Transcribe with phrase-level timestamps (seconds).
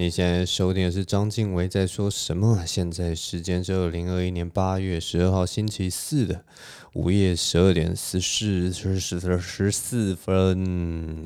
[0.00, 2.64] 你现在收听的是张静伟在说什么？
[2.64, 6.42] 现在时间是二零二一年八月十二号星期四的
[6.94, 11.22] 午夜十二点十四十十十四分。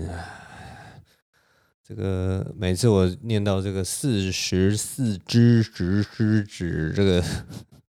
[1.84, 7.24] 这个每次我念到这个四十四只只只只这个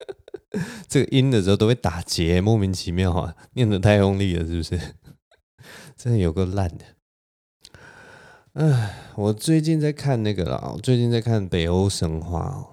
[0.88, 3.36] 这个音的时候，都会打结，莫名其妙啊！
[3.52, 4.80] 念得太用力了，是不是？
[5.98, 6.86] 真的有够烂的。
[8.60, 12.68] 唉，我最近在看那个啦，我最近在看北欧神话。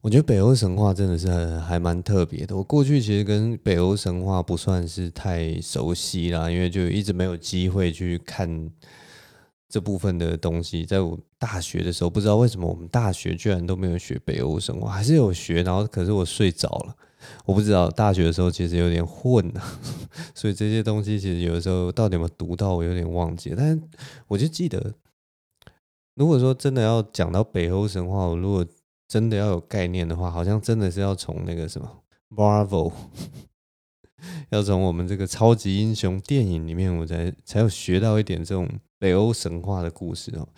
[0.00, 1.28] 我觉得北欧神话真的是
[1.58, 2.56] 还蛮特别的。
[2.56, 8.70] 我过去其实跟北欧神话不算是太熟悉啦，因为就一直没有机会去看
[9.68, 10.86] 这部分的东西。
[10.86, 16.96] 在我大学的时候，不知道为什么我们大学居然都没有学北欧神话，还是有学，然后可是我睡着了。
[17.44, 19.78] 我不知道大学的时候其实有点混啊，
[20.34, 23.54] 所以这些东西其实有的时候到底有没有读到，我有点忘记。
[23.56, 23.82] 但是
[24.26, 24.94] 我就记得，
[26.14, 28.66] 如果说真的要讲到北欧神话，我如果
[29.06, 32.92] 真的要有概念的话，好像真的是要从那个什么 Marvel，
[34.50, 38.68] 要从我们这个超级英雄电影里面，我才才有学到一点这种
[38.98, 40.48] 北欧神话的故事哦。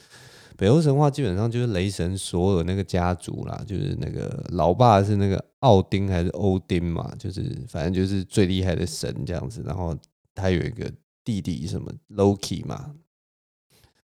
[0.61, 9.63] 北欧神话基本上就是雷神索尔那个家族啦，就是那个老爸是那个奥丁还是欧丁嘛，就是反正就是最厉害的神这样子。
[9.65, 9.97] 然后
[10.35, 10.93] 他有一个
[11.25, 12.95] 弟弟什么 Loki 嘛，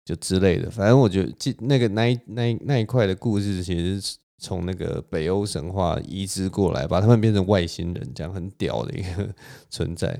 [0.06, 0.70] 就之类的。
[0.70, 9.28] 反正我觉得这那个那一那一那一块的故事，其实是从那个北欧神话移植过来，把他们变成外星人，这样很屌的一个
[9.68, 10.18] 存在。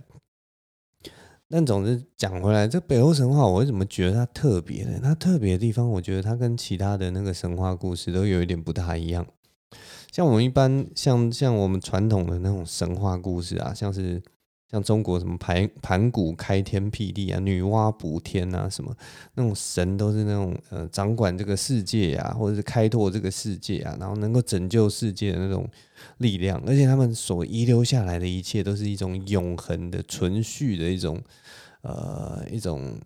[1.48, 5.00] 但总之讲回来，这北欧神话我为什么觉得它特别呢？
[5.02, 9.26] 它特别的地方，我觉得它跟其他的那个神话故事都有一点不太一样。
[10.12, 14.22] 像我们一般，像像我们传统的那种神话故事啊，像是。
[14.70, 18.94] 像中国什么盘盘古开天辟地啊，女娲补天啊，什么
[19.34, 25.66] 那种神都是那种呃掌管这个世界啊，或者是开拓这个世界啊，然后能够拯救世界的那种
[26.18, 31.20] 力量，而且他们所遗留下来的一切都是一种永恒的存续的一种
[31.82, 33.00] 呃一种。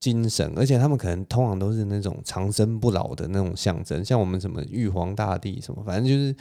[0.00, 6.36] 精神，而且他们可能通常都是那种长生不老的那种象征，像我们什么玉皇大帝什么，反正就是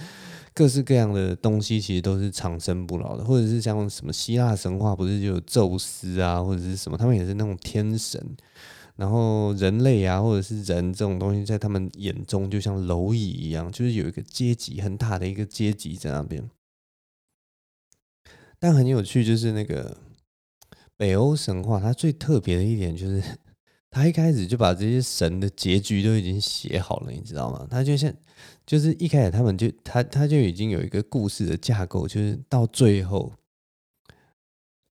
[0.54, 8.22] 各式各样的东西，其实都是长生不老的，或者是像什么希腊神话，不是就有宙斯啊，或者是什么，他们也是那种天神，
[8.96, 16.50] 然后人类啊，或者是人这种东西，在他们眼中就像蝼蚁一样，就是有一个阶级很大的一个阶级在那边。
[18.60, 19.98] 但很有趣，就是那个
[20.96, 23.24] 北欧神话，它最特别的一点就是。
[23.96, 27.68] 他一开始就把这些神的结局都已经写好了，你知道吗？
[27.70, 28.12] 他就像，
[28.66, 33.34] 就是一开始他们就他他就已经有一个故事的架构，就是到最后，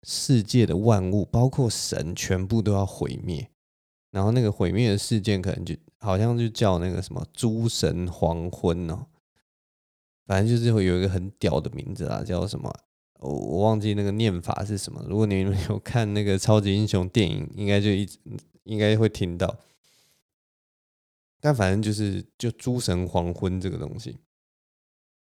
[0.04, 3.50] 世界的万物包括神全部都要毁灭，
[4.12, 9.06] 然后那个毁灭的事件可能就好像就叫那个什么诸神黄昏哦，
[10.26, 12.74] 反正就是会有一个很屌的名字啊，叫什么？
[13.20, 15.06] 我我忘记那个念法是什么。
[15.08, 18.18] 如果你们有看那个超级英雄电影，应该就一直。
[18.66, 19.58] 应该会听到，
[21.42, 24.20] 但反正就是就诸神黄昏这个东西，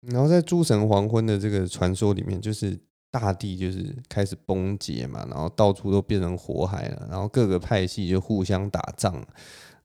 [0.01, 2.79] 然后在诸神黄昏的这个传说里面，就是
[3.11, 9.21] 大地就是开始崩解嘛，然后到处都变成火海了，然后各个派系就互相打仗，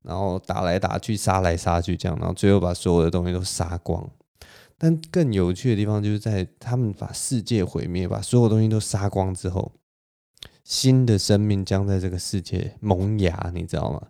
[0.03, 4.09] 然后打来打去，杀来杀去这样，然后最后把所有的东西都杀光。
[4.79, 9.73] 但更有趣的地方就是在他们把世界毁灭，把所有东西都杀光之后。
[10.63, 14.03] 新的生命将在这个世界萌芽，你知道吗？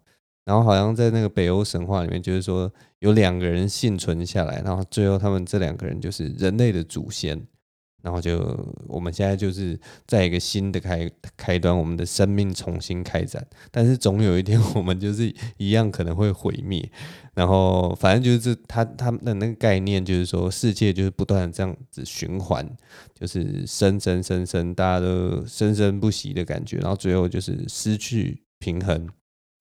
[0.44, 7.46] 然后好像在那个北欧神话里面，就是说有两个人幸存下来，然后最后他们这两个人就是人类的祖先。
[8.06, 8.38] 然后就
[8.86, 9.76] 我们现在就是
[10.06, 13.44] 在一个新的开开端，我们的生命重新开展。
[13.72, 16.88] 但是总有一天，我们就是一样可能会毁灭。
[17.34, 22.64] 然后反正就是他他们的那个概念，就是说世界就是不断的这样子循环，
[23.12, 26.76] 就是生生生生，大家都生生不息的感觉。
[26.76, 29.08] 然后最后就是失去平衡，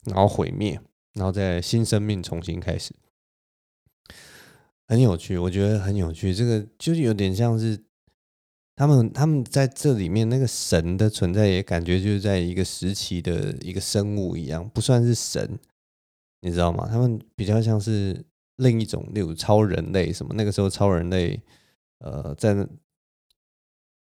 [0.03, 0.79] 然后毁灭，
[1.15, 2.93] 然后再新生命重新开始。
[4.87, 6.31] 很有趣，我觉得很有趣。
[6.35, 7.84] 这个就是有点像是。
[8.75, 15.57] 他们他们在这里面那个神的存在，也感觉就是在一个时期的一个生物一样，不算是神，
[16.41, 16.85] 你知道吗？
[16.89, 18.25] 他们比较像是
[18.57, 20.33] 另一种，例如超人类什么。
[20.35, 21.41] 那个时候超人类，
[21.99, 22.67] 呃，在，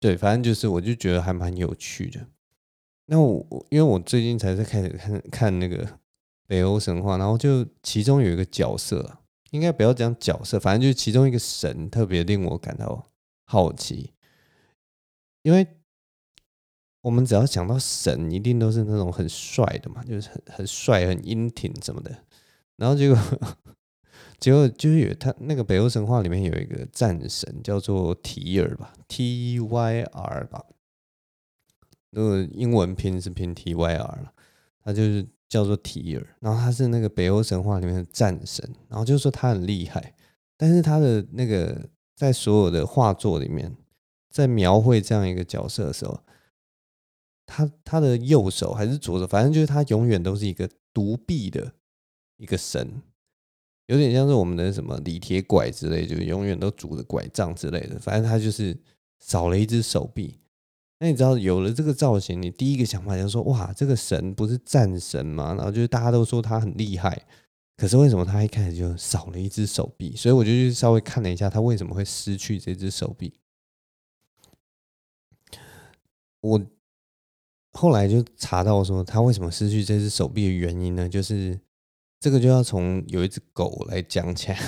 [0.01, 2.27] 对，反正就是，我就觉得还蛮有趣的。
[3.05, 5.97] 那我因为我最近才在开始看看那个
[6.45, 9.19] 北欧神话，然后就其中有一个角色，
[9.51, 13.07] 应该不要讲角色，反正就是其中一个神特别令我感到
[13.45, 14.11] 好奇。
[15.47, 15.65] 因为
[16.99, 22.13] 我们只要想到神，一定都是那种很帅的嘛，就是很很帅、很英挺什么的。
[22.75, 23.17] 然后结果
[24.39, 30.65] 结果就是有他那个北欧神话里面有一个战神叫做提尔吧，T Y R 吧，
[32.09, 34.33] 那个英文拼是拼 T Y R 了，
[34.83, 40.13] 他就是叫做提尔，然后他是那个北欧神话里面的战神，然后就说他很厉害，
[40.57, 43.73] 但是他的那个在所有的画作里面，
[44.37, 46.19] 在描绘这样一个角色的时候。
[47.49, 51.71] 他他的右手还是左手，反正就是他永远都是一个独臂的
[52.35, 53.01] 一个神，
[53.85, 57.97] 有点像是我们的什么李铁拐之类，就是永远都拄着拐杖之类的。
[57.99, 58.77] 反正他就是
[59.21, 60.37] 少了一只手臂。
[60.99, 65.55] 那你知道有了这个造型，你第一个想法就是说，哇，这个神不是战神吗？
[65.55, 67.25] 然后就是大家都说他很厉害，
[67.77, 70.13] 可是为什么他一开始就少了一只手臂？
[70.17, 73.31] 所以我就去稍微看了一下，他为什么会失去这只手臂。
[76.41, 76.61] 我。
[77.73, 81.07] 后来就查到说，他为什么失去这只手臂的原因呢？
[81.07, 81.59] 就是
[82.19, 84.59] 这个就要从有一只狗来讲起来。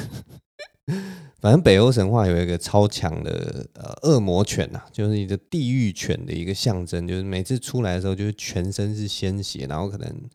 [1.42, 10.30] 反正北欧神话有一个超强的呃恶魔犬呐，就是一个地狱犬的一个象征，就是每次出来的时候就是全身是鲜血，然后可能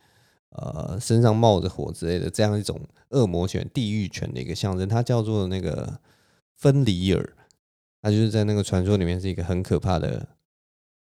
[0.51, 4.89] 呃身上冒着火之类的，这样一种恶魔犬、地狱犬的一个象征。
[4.89, 6.01] 它叫做那个
[6.57, 7.37] 芬里尔，
[8.03, 10.27] 它就是在那个传说里面是一个很可怕的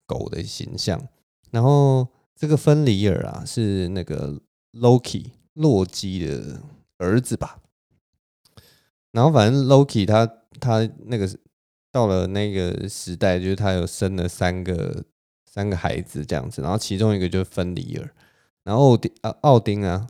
[0.07, 1.09] 狗的形象。
[1.51, 4.41] 然后这个芬里尔啊，是那个
[4.73, 6.61] Loki 洛基的
[6.99, 7.59] 儿子吧？
[9.11, 10.27] 然后反正 Loki 他
[10.59, 11.29] 他那个
[11.91, 15.05] 到了那个时代，就是他有生了三个
[15.45, 18.11] 三个孩子这样子，然后其中一个就是芬里尔，
[18.65, 20.09] 然后奥丁啊奥丁啊，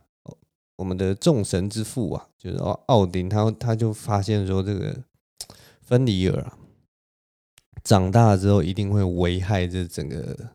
[0.77, 4.97] 我们的众神之父啊，就是奥奥丁，他他就发现说这个
[5.83, 6.57] 芬里尔啊，
[7.83, 10.51] 长大了之后一定会危害这整个。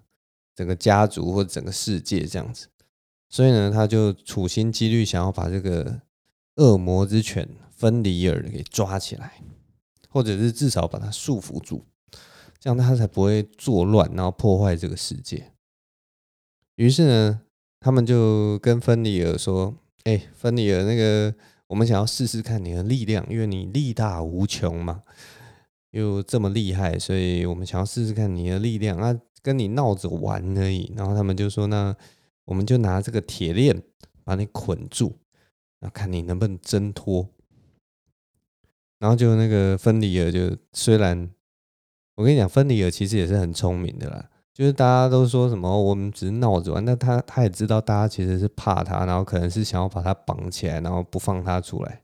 [0.58, 2.66] 整个家族或整个世界这样子，
[3.30, 6.02] 所以呢，他就处心积虑想要把这个
[6.56, 9.34] 恶魔之犬芬里尔给抓起来，
[10.10, 11.84] 或者是至少把它束缚住，
[12.60, 15.52] 这样他才不会作乱，然后破坏这个世界。
[16.78, 17.42] 于是呢，
[17.80, 19.76] 他们就跟芬里尔说
[20.06, 21.36] ：“哎，芬里尔，那个
[21.68, 25.04] 我们想要试试看你的力量，因为你力大无穷嘛，
[26.00, 31.96] 又这么厉害，所以我们想要试试看你的力量啊。”跟你闹着玩而已，然后他们就说：“那
[32.44, 33.82] 我们就拿这个铁链
[34.26, 35.16] 把你捆住，
[35.80, 37.30] 然后看你能不能挣脱。”
[39.00, 41.30] 然后就那个芬里尔就虽然
[42.16, 52.02] 我跟你讲，芬里尔其实也是很聪明的啦，就是大家都说什么我们只是闹着玩，那他他也知道大家其实是怕他，然后可能是想要把他绑起来，然后不放他出来。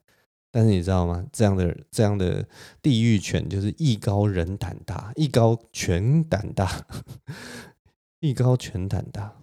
[0.56, 1.26] 但是你知道吗？
[1.32, 2.46] 这样的这样的
[2.80, 6.86] 地狱犬就是艺高人胆大，艺高犬胆大，
[8.22, 9.34] 艺高犬胆大。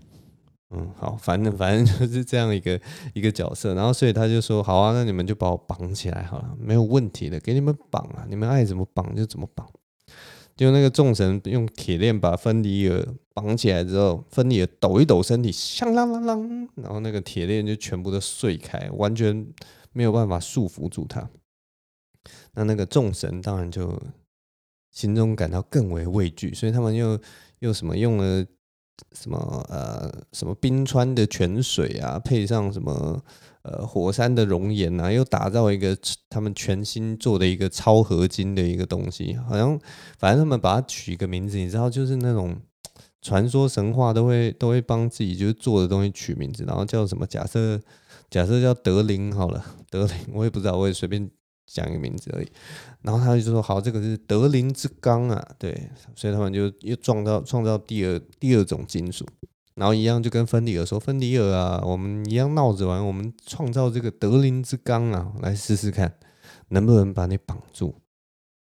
[0.73, 2.81] 嗯，好，反正反正 就是这样一个
[3.13, 3.75] 一个角色。
[3.75, 9.69] 然后所以他就说：“好啊，那你们就把我绑起来好了，没有问题的，给你们绑啊，你们爱怎么绑就怎么绑。”
[10.57, 13.05] 就那个众神用铁链把芬迪尔
[13.35, 19.45] 绑起来之后，芬迪尔抖一抖身体，响啷啷啷，然后那个铁链就全部都碎开，完全。
[19.93, 21.29] 没有办法束缚住他，
[22.55, 24.01] 那那个众神当然就
[24.93, 27.19] 心中感到更为畏惧，所以他们又
[27.59, 28.47] 又什么用了
[29.13, 33.21] 什么呃什么冰川的泉水啊，配上什么
[33.63, 35.97] 呃火山的熔岩啊，又打造一个
[36.29, 39.77] 他们全新做的一个超合金的一个东西，好像
[40.19, 42.57] 反正他们把它取一个名字，你知道，就是那种
[43.23, 47.27] 传说神话都会都会帮自己就是做的东西取名字，然后叫什么？
[47.27, 47.81] 假设。
[48.31, 51.29] 假设叫德林好了， 德林我也不知道，我也随便
[51.67, 52.49] 讲一个名字而已。
[53.03, 59.27] 然后他就说：“好，这个是德林之钢啊，对。”所以他们就又创造创造第二第二种金属，
[59.75, 66.15] 然后一样就跟芬迪尔说：“芬迪尔啊，我们一样闹着玩，我们创造这个德林之钢啊，来试试看
[66.69, 67.95] 能不能把你绑住。”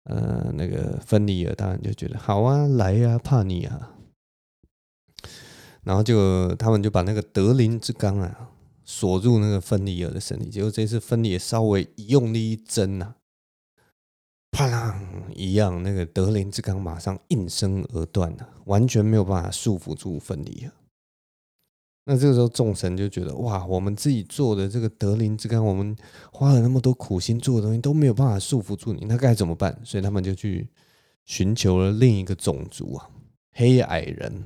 [0.06, 3.94] 呃，那个芬迪尔当然就觉得好啊，来呀、啊，怕你啊。
[5.84, 8.52] 然后就他们就把那个德林之钢啊。
[8.86, 13.16] 锁住那个芬里尔的身体，结果这次芬里尔稍微一用力一挣呐，
[14.52, 15.02] 啪啦
[15.34, 20.72] 一样，那个德林之钢马上应声而断了，完全没有办法束缚住芬里尔。
[22.06, 25.98] 那这个时候众神就觉得哇，我们自己做的这个德林之钢，我们
[26.32, 29.76] 花了那么多苦心做的东西都没有办法束缚住你，那该怎么办？
[29.84, 30.70] 所以他们就去
[31.26, 33.10] 寻求了另一个种族啊，
[33.54, 34.44] 黑矮人。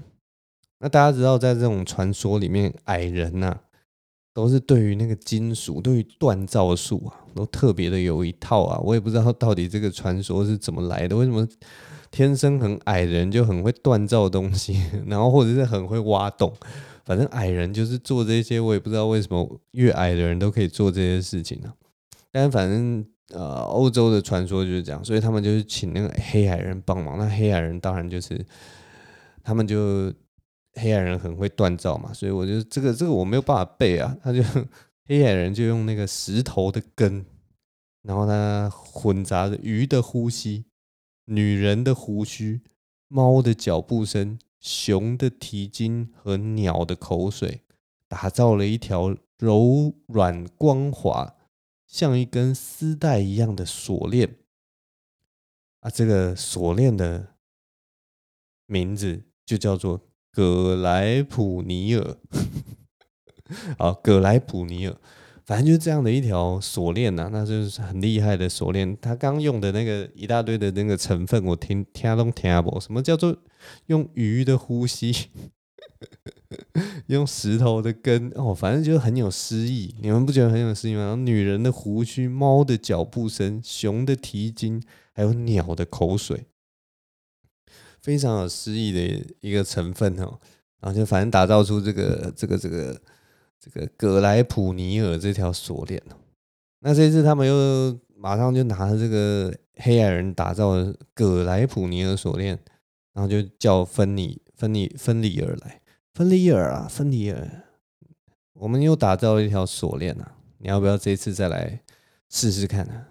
[0.80, 3.64] 那大家知道，在这种传说里面，矮人呐、啊。
[4.40, 8.80] 都是对于那个金属，对于锻造术啊，都特别的有一套啊。
[8.80, 11.46] 我也不知道到底这个传说是怎么来的，为什么
[12.10, 16.54] 天生很矮的人就很会锻造东西，然后或者是很会挖洞，
[17.04, 21.76] 反正矮人就是做这些，我也不知道为什么越矮的人都可以做这些事情呢、啊。
[22.32, 27.18] 但反正呃，欧洲的传说就是这样，所以他们就是请那个黑矮人帮忙。
[27.20, 28.40] 那黑矮人当然就是
[29.44, 30.14] 他们就
[30.80, 34.42] 黑矮人很会锻造嘛，所以我就这个这个我没有办法背啊， 他就
[35.06, 37.26] 黑矮人就用那个石头的根。
[38.02, 40.66] 然后呢混杂着鱼的呼吸、
[41.26, 42.62] 女人的胡须、
[43.10, 47.62] 猫的脚步声、熊的蹄筋和鸟的口水，
[48.08, 51.36] 打造了一条柔软光滑、
[51.86, 54.38] 像一根丝带一样的锁链。
[55.82, 57.36] 啊，这个锁链的
[58.66, 62.18] 名字就叫做葛莱普尼尔。
[63.78, 64.96] 好，葛莱普尼尔。
[65.46, 68.96] 反正就是这样的一条锁链呐，那就是很厉害的锁链。
[69.02, 72.80] 他刚用的那个一大堆的那个成分，我听听都听不懂。
[72.80, 73.36] 什么叫做
[73.88, 75.12] 用鱼的呼吸，
[77.08, 79.96] 用石头的根哦，反正就是很有诗意。
[80.00, 81.16] 你们不觉得很有诗意吗？
[81.16, 84.80] 女人的胡须、猫的脚步声、熊的蹄筋，
[85.16, 86.46] 还有鸟的口水，
[88.02, 90.40] 非常有诗意的一个成分哦。
[90.80, 93.00] 然后就反正打造出这个这个这个。
[93.62, 96.16] 这个葛莱普尼尔这条锁链哦，
[96.80, 102.58] 那这次他们又马上就拿着这个黑矮人打造的葛莱普尼尔锁链，
[103.12, 105.82] 然后就叫芬尼芬尼芬里尔来，
[106.14, 107.66] 芬里尔啊，芬里尔，
[108.54, 111.82] 我们又打造了一条锁链啊，你要不要这次再来
[112.30, 113.08] 试试看呢？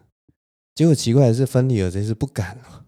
[0.74, 2.86] 结果奇怪的是，芬里尔这次不敢了，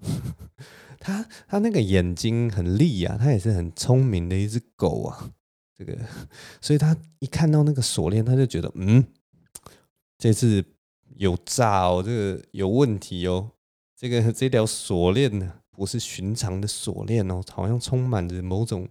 [1.01, 5.33] 他他那个眼睛很利啊，他也是很聪明的一只狗啊。
[5.77, 5.97] 这个，
[6.61, 9.03] 所以他一看到那个锁链，他就觉得，嗯，
[10.19, 10.63] 这次
[11.17, 13.51] 有诈哦，这个有问题哦，
[13.97, 18.87] 这个 这条锁链呢，不是寻常的锁链哦，好像充满着某种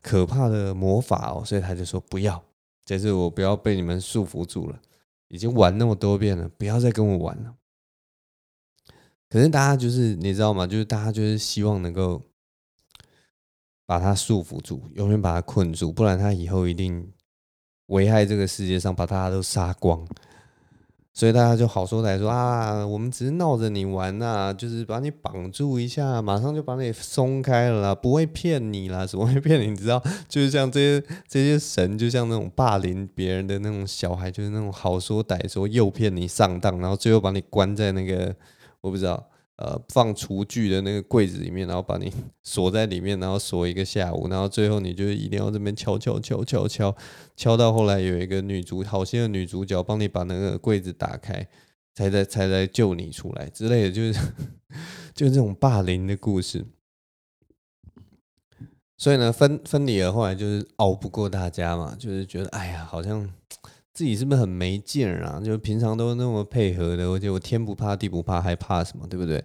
[0.00, 2.40] 可怕的魔法哦，所以他就说不要，
[2.84, 4.80] 这次我不要被你们束缚住了，
[5.26, 7.56] 已经玩那么多遍了，不要再跟我玩了。
[9.34, 10.64] 可是大家就是你知道吗？
[10.64, 12.22] 就是大家就是希望能够。
[13.86, 17.12] 把他束缚住，永远把他困住，不然他以后一定
[17.88, 20.02] 危害这个世界上，把大家都杀光。
[21.12, 29.66] 所以大家就好说歹说啊，我们只是闹着你玩呐、啊，就是把你绑住一下，马上就把你松开了啦，不会骗你啦，怎么会骗你？
[29.66, 38.34] 你知道，就是像这些这些神，就像那种霸凌别人的那种小孩，就是那种好说歹说，诱骗你上当，然后最后把你关在那个，
[38.84, 39.30] 我不知道。
[39.56, 42.12] 呃，放厨具的那个柜子里面，然后把你
[42.42, 46.96] 锁在里面，然后锁一个下午，然后最后你就一定要这边敲敲敲敲敲，
[47.36, 51.46] 敲到后来有一个女主好心的女主角帮你把那个柜子打开，
[51.94, 54.12] 才在才来救你出来之类的，就是
[55.14, 56.66] 就是这种霸凌的故事。
[58.96, 63.30] 所以呢，芬芬里尔后来就是熬不过大家嘛，就是觉得哎呀，好像。
[63.94, 65.40] 自己是不是很没劲啊？
[65.40, 69.06] 就平常都那么配合的，我觉得我天不怕地不怕，还怕什么？
[69.06, 69.42] 对不对？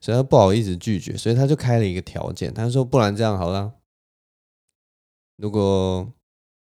[0.00, 3.72] 所以他不好意思拒绝，所以他就开了一个条件，他说：“不然这样好了，
[5.36, 6.12] 如果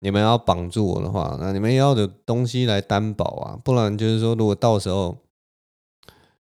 [0.01, 5.19] 你们要绑住我的话，那你们要的东西来担保啊，不然就是说，如果到时候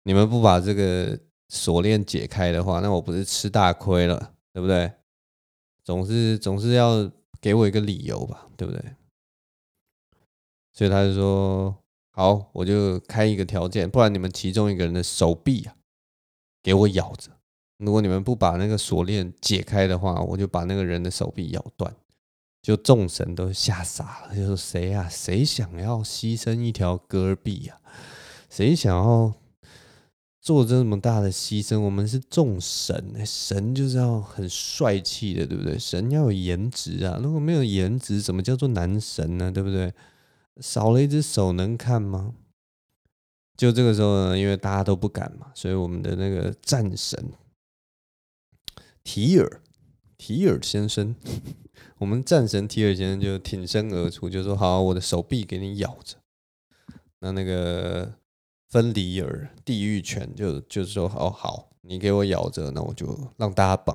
[0.02, 4.90] 你们不把这个锁链解开的话，那我不是吃大亏了，对不对？
[5.85, 8.83] 总是总是要给我一个理由吧，对不对？”
[10.81, 11.77] 所以他就说
[12.11, 15.75] ：“好，我就开一个条件，不然你们其中一个人的手臂啊，
[16.63, 17.31] 给我咬着。
[17.77, 21.95] 如果你们不把那个锁链解开的话，我就把那个人的手臂咬断。”
[22.65, 25.07] 就众神都吓傻了，就说：“谁呀？
[25.07, 27.79] 谁想要牺牲一条胳臂呀？
[28.49, 29.35] 谁想要
[30.41, 31.79] 做这么大的牺牲？
[31.81, 35.79] 我们是众神，神就是要很帅气的，对不对？
[35.79, 37.21] 神要有颜值啊！
[37.23, 39.53] 如果没有颜值，怎么叫做男神呢？
[39.53, 39.93] 对不对？”
[40.61, 42.35] 少了一只手能看吗？
[43.57, 47.33] 就这个时候呢，因为大家都不敢嘛，所以我们的那个战神
[49.05, 49.61] 提尔
[50.17, 51.14] 提尔先生，
[51.99, 56.17] 我们战神提尔先生就挺身而出，就说：“好，我的手臂给你咬着。”
[57.21, 58.14] 那那个
[58.71, 63.95] 芬里尔地狱犬就就是说：“哦，好，你给我咬着，那我就让大家绑。”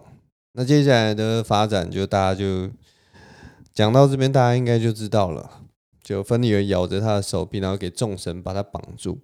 [0.54, 2.70] 那接下来的发展就大家就
[3.74, 5.64] 讲到这边，大家应该就知道了。
[6.06, 9.18] 就芬里尔咬着他的手臂，然后给众神把他绑住，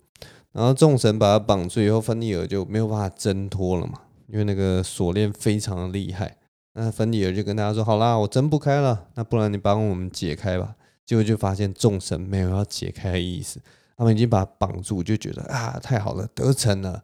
[0.51, 6.37] 然后众神把他绑住以后，芬里尔就没有办法挣脱了嘛，因为那个锁链非常的厉害。
[6.73, 13.61] 那芬里尔就跟大家说：“好啦，我挣不开了，那不然你帮我们解开吧。”结果就发现众神没有要解开的意思，
[13.95, 17.03] 他们已经把他绑住，就觉得啊，太好了，得逞了。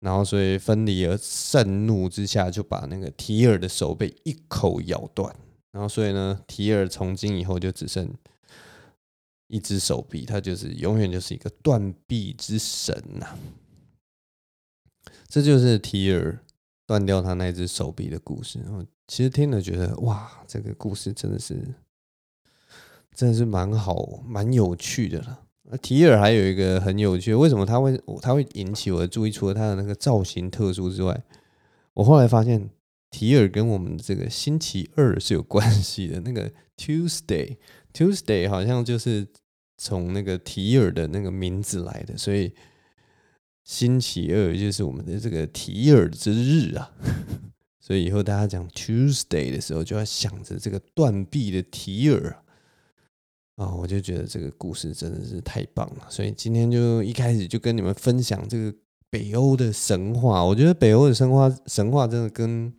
[0.00, 5.34] 然后所以芬里尔盛怒之下就把那个提尔的手被一口咬断，
[5.72, 8.10] 然后所以呢，提尔从今以后就只剩
[9.50, 13.36] 一只手臂，他就是永远就是一个断臂之神呐、
[15.26, 16.38] 这就是提尔
[16.86, 18.60] 断掉他那只手臂的故事。
[18.60, 21.56] 然后其实听了觉得哇，这个故事真的是
[23.14, 25.42] 真的是蛮好、蛮有趣的了。
[25.82, 29.30] 提尔还有一个很有趣，为什么他会他会引起我的注意？
[29.30, 31.22] 除了他的那个造型特殊之外，
[31.94, 32.70] 我后来发现
[33.10, 36.20] 提尔跟我们这个星期二是有关系的。
[36.20, 37.56] 那个 Tuesday
[37.92, 39.28] Tuesday 好像就是
[39.82, 42.52] 从那个提尔的那个名字来的，所以
[43.64, 46.92] 星期二就是我们的这个提尔之日啊。
[47.80, 52.36] 所以以后大家讲 Tuesday 的时候，就要想着这个断臂的提尔。
[53.56, 58.74] 啊，我就觉得这个故事真的是太棒了，所以今天就一开始就跟你们分享这个
[59.08, 60.44] 北欧的神话。
[60.44, 62.70] 我觉得北欧的神话神话真的跟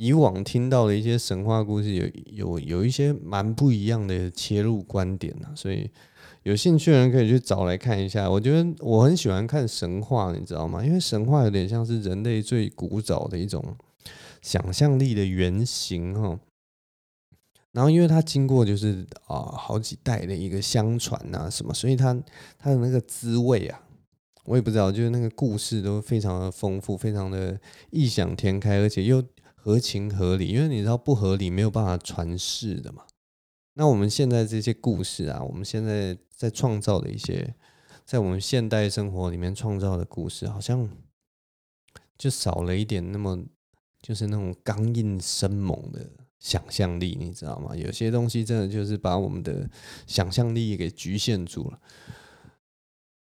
[0.00, 5.48] 以往听到的一些神话故事有有有一些蛮不一样的切入观点呢。
[5.54, 5.90] 所以
[6.42, 8.30] 有兴趣的人可以去找来看一下。
[8.30, 10.82] 我觉得我很喜欢看神话，你知道吗？
[10.82, 13.62] 因为神话有点像是人类最古早的一种
[14.40, 16.40] 想象力的原型哈。
[17.72, 22.18] 然后，因为它经过就是啊、好几代的一个相传啊什么，所以它
[22.58, 23.78] 它的那个滋味啊，
[24.46, 29.22] 我也不知道，就是那个故事都非常的丰富，非常的异想天开，而且又
[29.62, 30.48] 合情合理。
[30.48, 33.04] 因为你知道不合理没有办法传世的嘛。
[33.74, 37.54] 那我们现在这些故事啊，我们现在在创造的一些，
[38.04, 40.88] 在我们现代生活里面创造的故事，好像
[42.18, 43.44] 就少了一点那么
[44.02, 46.10] 就是那种刚硬生猛的。
[46.40, 47.76] 想象力，你知道吗？
[47.76, 49.68] 有些东西真的就是把我们的
[50.06, 51.78] 想象力给局限住了。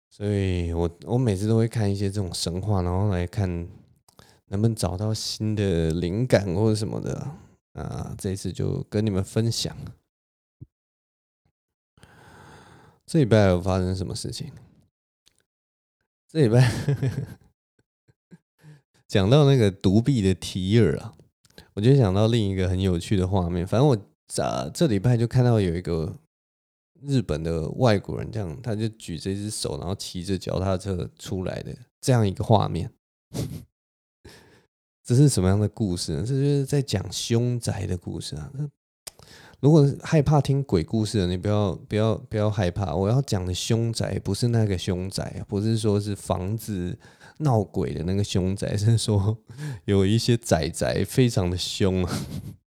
[0.10, 3.68] 所以我我每次都会看一些这种神话，然后来看
[4.48, 7.32] 能不能找到新的灵感或者什么的
[7.74, 8.16] 啊。
[8.18, 9.76] 这次就跟你们分享。
[13.06, 14.52] 这礼拜有发生什么事情？
[16.28, 16.72] 这礼拜
[19.08, 21.14] 讲到那个独臂的提尔啊。
[21.74, 26.18] 我就想到另一个很有趣的画面，反正我这这礼拜就看到有一个
[27.02, 32.92] 日本的外国人，这样他就举着一只手，然后骑着脚踏车出来的这样一个画面。
[35.06, 36.26] 这是什么样的故事呢？
[36.26, 38.52] 这就是在讲凶宅的故事啊。
[38.54, 38.68] 那
[39.62, 42.94] 如果害怕听鬼故事的，你不要不要不要害怕。
[42.94, 46.98] 我要讲的凶宅不是那个凶宅，不是说是房子。
[47.40, 49.38] 闹鬼的那个凶宅， 是说
[49.84, 52.20] 有一些宅宅非常的凶啊，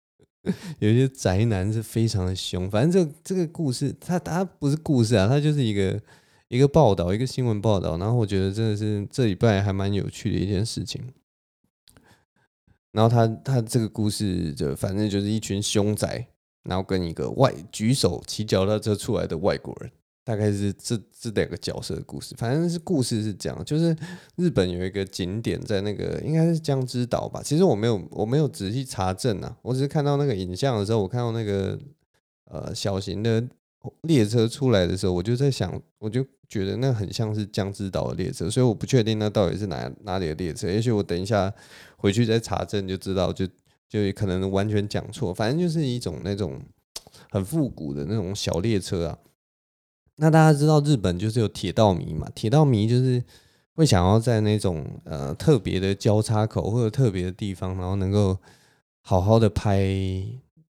[0.80, 2.70] 有一些宅男是非常的凶。
[2.70, 5.98] 反正这这个故事，它它不是故事啊，它就是一个
[6.48, 7.96] 一个报道，一个新闻报道。
[7.96, 11.02] 然后我觉得真的是这礼拜还蛮有趣的一件事情。
[12.92, 16.26] 然后他他这个故事就反正就是一群凶宅，
[16.64, 19.90] 然后跟一个外举手骑脚踏车出来的外国人。
[20.22, 23.96] 大概是这这两个角色的故事，反正是故事是这样，就是
[24.36, 27.40] 日本有一个景点在那个应该是江之岛吧。
[27.42, 31.76] 其实我没有我没有仔细查证啊，我只是看到那个影像的时候，我看到那个
[32.44, 33.42] 呃小型的
[34.02, 40.68] 列车出来的时候，我就在想，我就觉得那很像是江之岛的列车，所以我不确定那到底是哪哪里的列车。
[40.68, 41.52] 也许我等一下
[41.96, 43.46] 回去再查证就知道，就
[43.88, 45.32] 就可能完全讲错。
[45.32, 46.60] 反正就是一种那种
[47.30, 49.18] 很复古的那种小列车啊。
[50.16, 52.28] 那大家知道日本就是有铁道迷嘛？
[52.34, 53.24] 铁道迷就是
[53.74, 58.36] 会想要在那种呃特别的交叉口或者特别的地方，然后能够
[59.00, 59.78] 好好的拍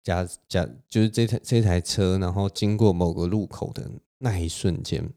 [0.04, 5.10] 假假，就是这台这台车，然后经过某个路口的那一瞬间。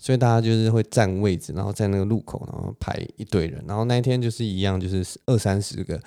[0.00, 3.60] 所以大家就是会占位置，然后在那个路口，然后排一堆人。
[3.66, 6.00] 然后那一天就是一样，就是二三十个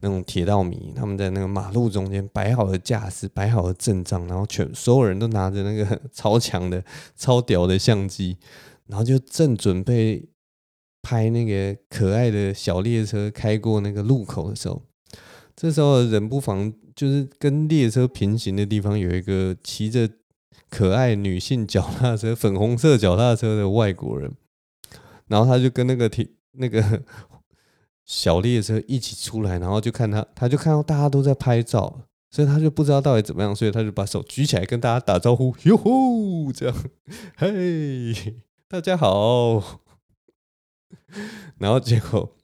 [0.00, 6.84] 那种铁道迷，他们在那个马路中间摆好了架势，摆好了阵仗，然后全所有人都拿着那个 超强的、
[7.16, 8.36] 超屌的相机，
[8.86, 10.28] 然后就正准备
[11.00, 14.82] 拍那个可爱的小列车开过那个路口的时候，
[15.58, 20.08] 这时候人不妨就是跟列车平行的地方有一个骑着。
[20.70, 24.30] 可爱女性脚踏车，粉红色脚踏车的外国人，
[25.26, 27.02] 然后他就跟那个铁那个
[28.04, 36.76] 小列车一起出来，然后就看他，他就看到大家都在拍照，所以他就不知道到底怎么样，所以他就把手举起来跟大家打招呼，哟吼，这样，
[37.38, 38.34] 嘿，
[38.68, 39.80] 大家好，
[41.56, 42.36] 然后结果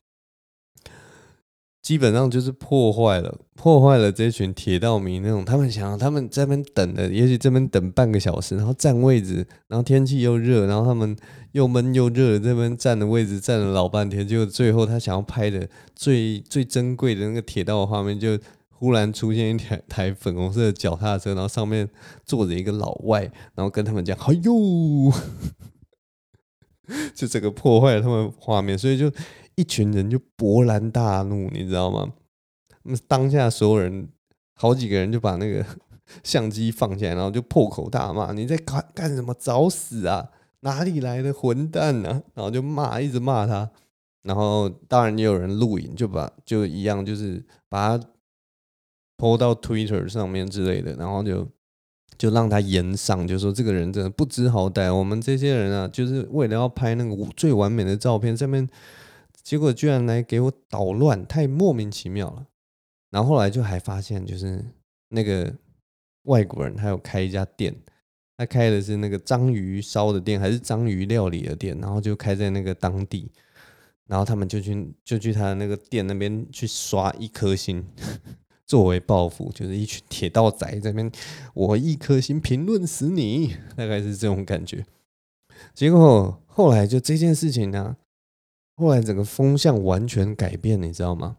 [1.84, 11.14] 基本上就是破坏了，破坏了这群铁道迷那种，他们想要他们在那边等的，也许这边等半个小时，然后占位置，然后天气又热，然后他们
[11.52, 18.38] 又闷又热，这边占的位置占了老半天，结果最后他想要拍的最最珍贵的那个铁道画面，就
[18.70, 21.86] 忽然出现一台台粉红色的脚踏车，然后上面
[22.24, 25.12] 坐着一个老外，然后跟他们讲：“哎呦！”
[27.14, 29.12] 就这个破坏了他们画面，所以就。
[29.56, 32.12] 一群人就勃然大怒，你知道吗？
[32.82, 34.08] 那当下所有人，
[34.54, 35.64] 好几个人就把那个
[36.22, 39.34] 相机放下来，然后就破口大骂：“你在干干什么？
[39.38, 40.30] 找死啊！
[40.60, 43.70] 哪里来的混蛋呢、啊？”然后就骂，一直骂他。
[44.22, 48.06] 然后当然也有人录影，就把就一样，就是把他
[49.16, 51.48] po 到 Twitter 上面之类的，然后就
[52.18, 54.94] 就让他炎上，就说这个人真的不知好歹。
[54.94, 58.68] 我们这些人啊，就是为了要拍那个最完美的照片，上面。
[59.44, 62.46] 结果居然来给我捣乱，太莫名其妙了。
[63.10, 64.64] 然后后来就还发现，就是
[65.10, 65.54] 那个
[66.22, 67.76] 外国人，他有开一家店，
[68.38, 73.30] 他开的是那个章鱼烧的店，还是章鱼料理的店，然后就开在那个当地。
[74.06, 77.86] 然后他们就去就去他的那个店那边去刷一颗星，
[78.66, 81.12] 作为报复，就是一群铁道仔在那边，
[81.52, 84.84] 我一颗星评论死你， 大概是这种感觉。
[85.74, 87.96] 结果后来就这件事情呢。
[88.76, 91.36] 后来整个风向完全改变，你知道吗？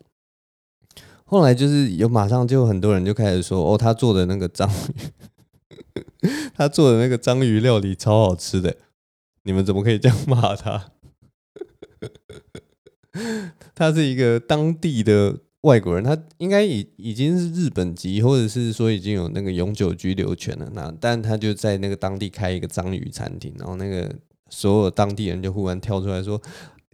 [1.26, 8.78] 后来就是有马上就很多人就开始说：“哦，他做的那个章鱼， 他做的那个章鱼料理超好吃的，
[9.42, 10.92] 你们怎么可以这样骂他？”
[13.74, 20.70] 他是一个当地的外国人，他应该已已经是日本籍，或者是说已经有那个永久居留权了。
[20.74, 24.14] 那但他就在那个当地开一个章鱼餐厅，然后那个
[24.50, 26.40] 所有当地人就忽然跳出来说。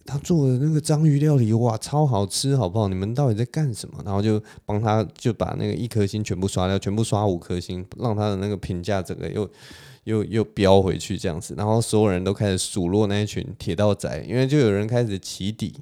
[0.06, 2.88] 他做的那个章鱼料理，哇，超好吃，好不好？
[2.88, 4.02] 你们到底在干什么？
[4.04, 9.50] 然后就帮他，就把那个一颗星全部刷掉，全部刷五颗星，让他的那个评价整个又
[10.06, 11.54] 又又飙回去这样子。
[11.58, 15.76] 然后所有人都开始数落那一群铁道仔，因为就有人开始起底，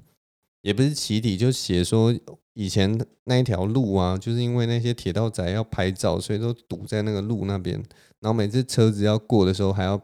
[0.62, 2.14] 也不是起底，就写说
[2.54, 7.76] 以前那一条路啊，就是因为那些铁道仔要拍照，所以都堵在那个路那边，
[8.20, 10.00] 然后每次车子要过的时候还要。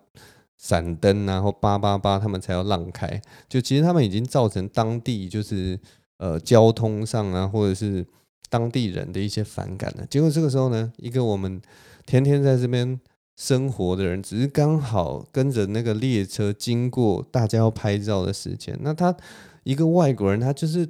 [0.58, 3.22] 闪灯，然后叭叭叭，他们才要让开。
[3.48, 5.80] 就其实他们已经造成当地就是
[6.18, 8.06] 呃交通上啊，或者是
[8.50, 10.06] 当地人的一些反感了。
[10.10, 11.62] 结果这个时候呢，一个我们
[12.06, 13.00] 天天在这边
[13.36, 19.16] 生活的人，只是刚好跟着那个列车经过大家要拍照的时间，那他
[19.64, 20.88] 一个外国人，他就是。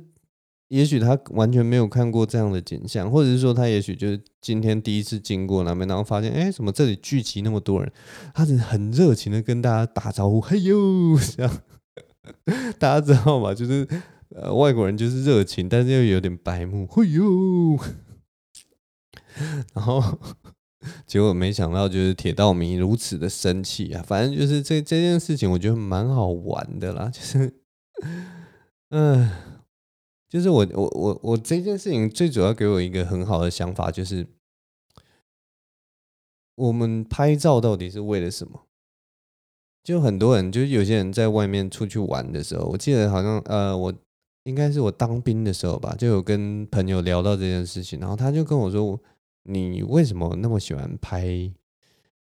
[0.70, 7.92] 也许他完全没有看过这样的景象，或者是说他也许就是今天第一次经过那边，然后发现哎，怎么这里聚集那么多人？
[8.34, 11.62] 他是很热情的跟大家打招呼，嘿呦，这样
[12.80, 13.54] 大家知道吗？
[13.54, 13.88] 就是
[14.36, 17.24] 呃，外国人就是热情，但是又有点白目，嘿呦。
[19.76, 20.02] 然后
[21.06, 24.04] 结果没想到，就是铁道迷如此的生气啊！
[24.06, 27.54] 反正就是这这件事情，我觉得蛮好玩的啦，就是
[28.90, 29.30] 嗯。
[30.36, 34.28] 就是我我我我这件事情最主要给我一个很好的想法，就是
[36.56, 38.64] 我们拍照到底是为了什么？
[39.82, 43.94] 就很多人，就是有些人在外面出去玩的时候，我记得好像呃，我
[44.44, 49.00] 应该是我当兵的时候吧，就有跟朋友聊到这件事情，然后他就跟我说
[49.48, 51.50] ：“你为什么那么喜欢拍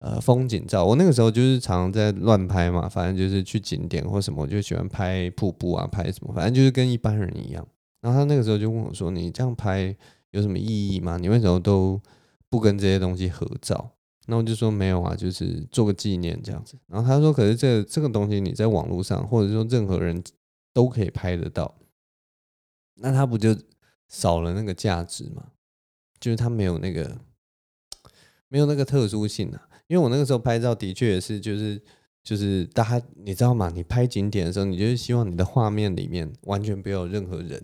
[0.00, 7.66] 呃风景照？”我那个时候就是常常在乱拍嘛，反正就是去景点或什么，我就喜欢拍瀑布啊，拍什么，反正就是跟一般人一样。
[8.02, 9.96] 然后他那个时候就问我说：“你这样拍
[10.32, 11.16] 有什么意义吗？
[11.16, 11.98] 你为什么都
[12.50, 13.92] 不跟这些东西合照？”
[14.26, 20.22] 那我就说：“没有啊，就是做个纪念这样子。”然后他说：“可是这这个东西你在网络上，或者说任何人
[20.72, 21.76] 都可以拍得到，
[22.96, 23.56] 那他不就
[24.08, 25.52] 少了那个价值吗？
[26.18, 27.18] 就是他没有那个
[28.48, 29.68] 没有那个特殊性啊。
[29.86, 31.80] 因为我那个时候拍照的确也是，就是
[32.24, 33.70] 就是大家你知道吗？
[33.74, 37.62] 你拍景点的时候，你就是希望你的画面里面完全不要有任何人。”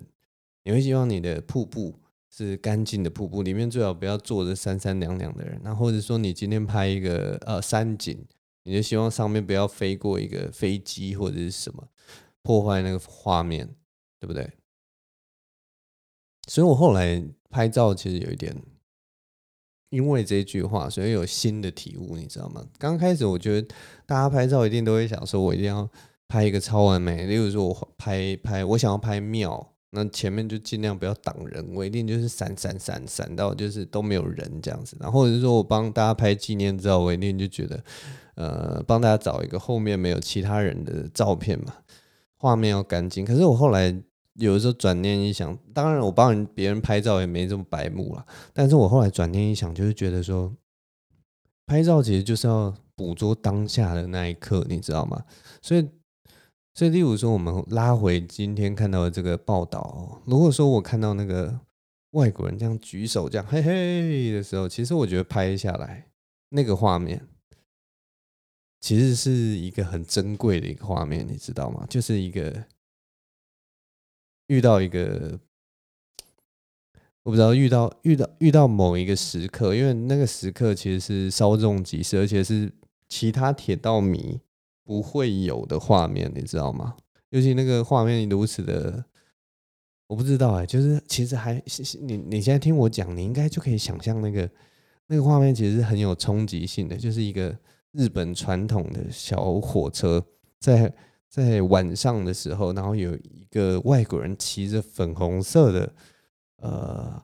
[0.68, 1.94] 你会希望你的瀑布
[2.28, 5.58] 是干净的瀑布，里面最好不要坐着三三两两的人。
[5.64, 8.22] 那或者说你今天拍一个呃山景，
[8.64, 11.88] 你就希望上面不要飞过一个飞机或者是什么
[12.42, 13.66] 破坏那个画面，
[14.20, 14.46] 对不对？
[16.46, 18.54] 所以我后来拍照其实有一点，
[19.88, 22.62] 因为这句话，所以有新的体悟，你知道吗？
[22.76, 23.66] 刚开始我觉得
[24.04, 25.88] 大家拍照一定都会想说，我一定要
[26.28, 29.74] 拍一个超完美，例如说我拍拍，我想要拍庙。
[29.90, 34.96] 那前面就尽量不要挡人，我一定就是闪闪闪闪到就是都没有人这样子。
[35.00, 37.84] 然后或者是说我帮大家拍纪念照，我一定就觉得，
[38.34, 41.72] 呃，帮大家找一个后面没有其他人的照片嘛，
[42.36, 43.24] 画面要干净。
[43.24, 43.98] 可是我后来
[44.34, 48.26] 有的时候转念一想，当然我帮人别人拍照也没这么白目了。
[48.52, 50.54] 但是我后来转念一想，就是觉得说，
[51.66, 55.24] 拍照其实就是要捕捉当下的那一刻，你知道吗？
[55.62, 55.88] 所以，
[56.78, 61.58] 所以例如说，我们拉回今天看到的这个报道，如果说我看到那个
[62.12, 66.06] 外国人这样举手这样嘿嘿的时候，其实我觉得拍下来
[66.50, 67.26] 那个画面，
[68.80, 71.84] 其实是一个很珍贵的一个画面，你知道吗？
[71.90, 72.66] 就是一个。
[74.46, 75.40] 遇到一个，
[77.24, 82.72] 我不知道遇到遇到遇到某一个时刻，因为那个时刻其实是稍纵即逝，而且是
[83.08, 84.40] 其他铁道迷
[84.88, 86.96] 不会有的画面，你知道吗？
[87.28, 89.04] 尤其那个画面如此的，
[90.06, 91.62] 我不知道哎、就是其实还
[92.00, 94.50] 你你现在听我讲，你应该就可以想象那个
[95.08, 97.54] 那个画面其实是很有冲击性的，就是一个
[97.92, 100.24] 日本传统的小火车
[100.58, 100.94] 在。
[101.30, 105.92] 在晚上的时候，然后有一个外国人骑着粉红色的，
[106.62, 107.22] 呃，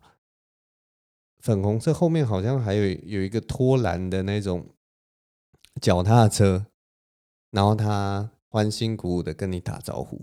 [1.38, 4.66] 粉红色后面好像还有有一个拖栏的那种
[5.81, 6.66] 脚踏车，
[7.55, 10.21] 然后他欢欣鼓舞的跟你打招呼。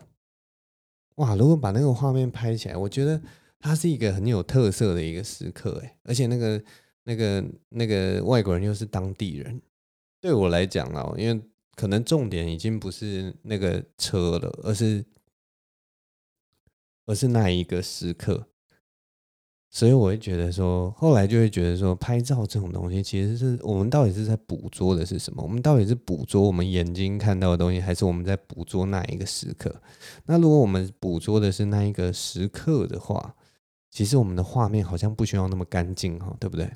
[1.15, 1.36] 哇！
[1.36, 3.22] 如果把那个画面拍起来，我觉得
[3.60, 6.63] 它是一个很有特色的一个时刻，哎，而且那个
[7.04, 9.62] 那个那个外国人又是当地人，
[10.20, 11.41] 对我来讲啊，因为。
[11.74, 15.04] 可能重点已经不是那个车了，而是
[17.06, 18.46] 而是那一个时刻，
[19.73, 25.41] 所以我会觉得说，后来就会觉得说，拍照这种东西，其实是我们到底是在捕捉的是什么？
[25.41, 29.73] 我们到底是捕捉我们眼睛看到的东西，还是我们在捕捉那一个时刻？
[30.25, 33.34] 那如果我们捕捉的是那一个时刻的话，
[33.89, 36.69] 其实我们的画面好像不需要那么干净哈，对不对？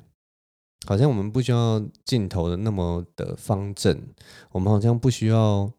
[0.86, 4.00] 好像我们不需要镜头的那么的方正，
[4.52, 5.70] 我们好像不需要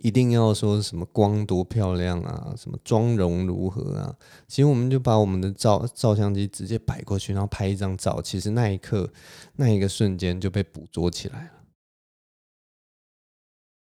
[0.00, 4.16] 一定要说什么光多漂亮啊，什么妆容如何啊。
[4.48, 9.12] 其实我们就把我们的照照相机直接摆过去，然后拍一张照，其实那一刻
[9.56, 11.50] 那一个瞬间就被捕捉起来了。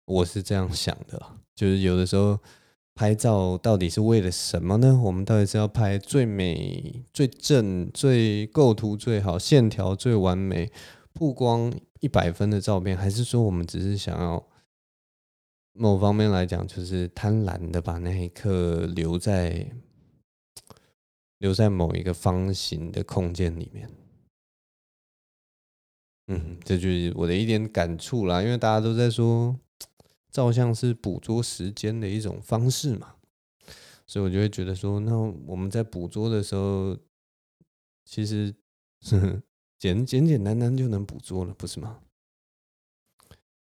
[0.05, 1.21] 我是这样想的，
[1.55, 2.39] 就是有的时候。
[2.93, 4.99] 拍照到底是为了什么呢？
[5.01, 10.69] 我们到底是要拍最美、最正、最构图最好、线条最完美、
[11.13, 14.45] 曝光一百分的照片，还是说我们只是想要
[15.73, 19.71] 某方面来讲，就是贪婪的把那一刻留在
[21.37, 23.89] 留在某一个方形的空间里面？
[26.27, 29.59] 嗯，这就是我的一点感触啦，因为大家都在说。
[30.31, 33.15] 照相是捕捉时间的一种方式嘛，
[34.07, 35.13] 所以我就会觉得说，那
[35.45, 36.97] 我们在捕捉的时候，
[38.05, 38.55] 其实
[39.77, 41.99] 简简简单单就能捕捉了，不是吗？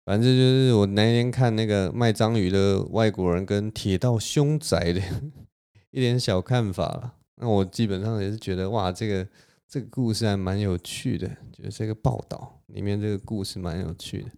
[0.10, 5.00] 反正就是我那天看那个卖章鱼的外国人跟铁道凶宅的
[5.92, 9.28] 一点小看法了，那我基本上也是觉得哇，这个
[9.68, 14.32] 这个故事还蛮有趣的，就是这个报道里面这个故事蛮有趣的。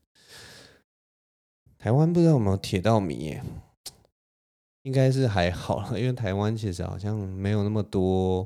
[1.80, 3.42] 台湾不知道有没有铁道迷耶，
[4.82, 8.46] 应该是还好了，因为台湾其实好像没有那么多，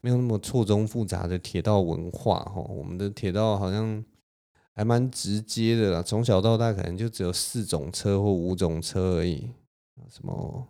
[0.00, 2.60] 没有那么错综复杂的铁道文化哈。
[2.62, 4.04] 我们的铁道好像
[4.74, 9.50] 还蛮直接的啦，从小到大可能就只有四种车或五种车而已。
[10.10, 10.68] 什么，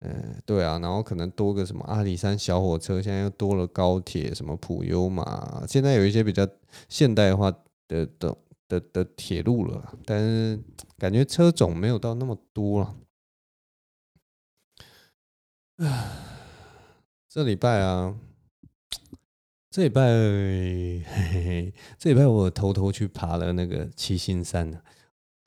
[0.00, 6.46] 嗯，对啊，然后可能多个什么阿里山小火车，现在又多了高铁，什么普悠玛，现在有一些比较
[6.88, 7.50] 现代化
[7.88, 8.36] 的的。
[8.68, 10.58] 的的铁路了，但是
[10.96, 12.96] 感觉车种没有到那么多了。
[15.86, 16.10] 啊，
[17.28, 18.16] 这礼拜啊，
[19.72, 24.82] 这礼拜，嘿嘿嘿，这礼拜我偷偷去爬了那个七星山呢。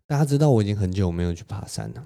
[0.07, 2.03] 大家知道我已经很久没有去爬山了，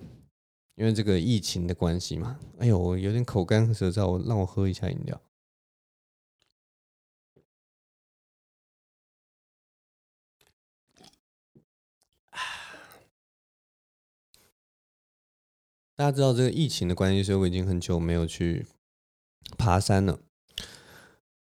[0.75, 2.37] 因为这个疫情的关系嘛。
[2.57, 5.21] 哎呦，我有点口干舌燥，我让我喝一下饮料。
[15.95, 18.67] 大家知道这个疫情的关系，所以我已经很久没有去
[19.57, 20.19] 爬山了。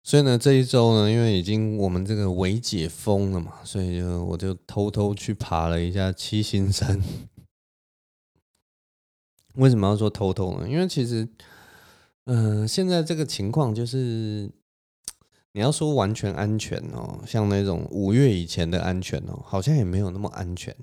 [0.09, 6.99] 所以呢，这一周呢，因为已经我们这个微解封了嘛，所以就我就偷偷去爬了一下七星山。
[9.53, 10.67] 为什么要说偷偷呢？
[10.67, 11.29] 因为其实，
[12.25, 14.49] 嗯、呃，现在这个情况就是，
[15.51, 20.75] 你要说完全安全哦，像那种五月以前的安全哦，好像也没有那么安全。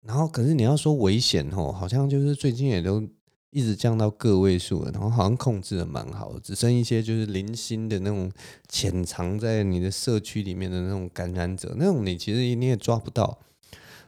[0.00, 3.06] 然后，可是你要说危险哦，好像就是最近也都
[3.50, 8.30] 一直降到个位数了，然后好像控制的蛮好，只剩一些就是零星的那种
[8.68, 13.38] 潜藏在你的社区里面的那种感染者，那种你其实你也抓不到。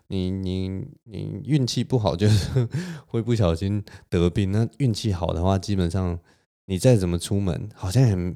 [0.08, 0.68] 你你
[1.04, 2.68] 你运气不好，就是
[3.08, 4.52] 会不小心得病。
[4.52, 6.18] 那运气好的话，基本上
[6.66, 8.34] 你再怎么出门，好像也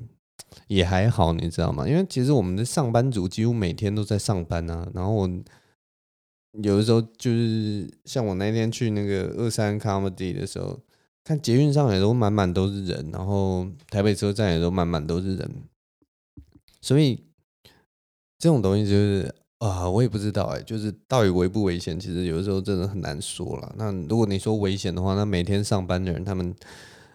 [0.79, 1.87] 也还好，你知道吗？
[1.87, 4.89] 因为其实我们的上班族几乎每天都在上班啊。
[4.95, 5.31] 然后我
[6.63, 10.81] 有的时候就是像我那天去那个二三 comedy 的时候，
[11.27, 15.51] 看捷运上也都满满都是人，然后台北车站也都满满都是人，
[16.81, 17.25] 所以
[18.39, 19.35] 这种东西就是。
[19.59, 21.99] 啊，我也不知道哎，就是到底危不危险？
[21.99, 23.75] 其实有的时候真的很难说了。
[23.79, 26.55] 那如果你说危险的话，那每天上班的人，他们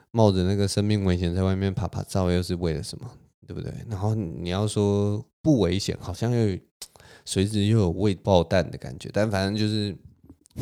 [0.10, 3.08] 冒着那个生命危险在外面趴趴走，又是为了什么？
[3.48, 3.72] 对不对？
[3.88, 6.58] 然后你要说不危险，好像又
[7.26, 9.08] 随时又有未爆弹的感觉。
[9.14, 9.96] 但反正就是，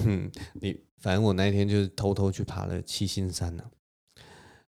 [0.04, 3.72] 哼， 你反正我那一天就是偷偷去爬了七星山了。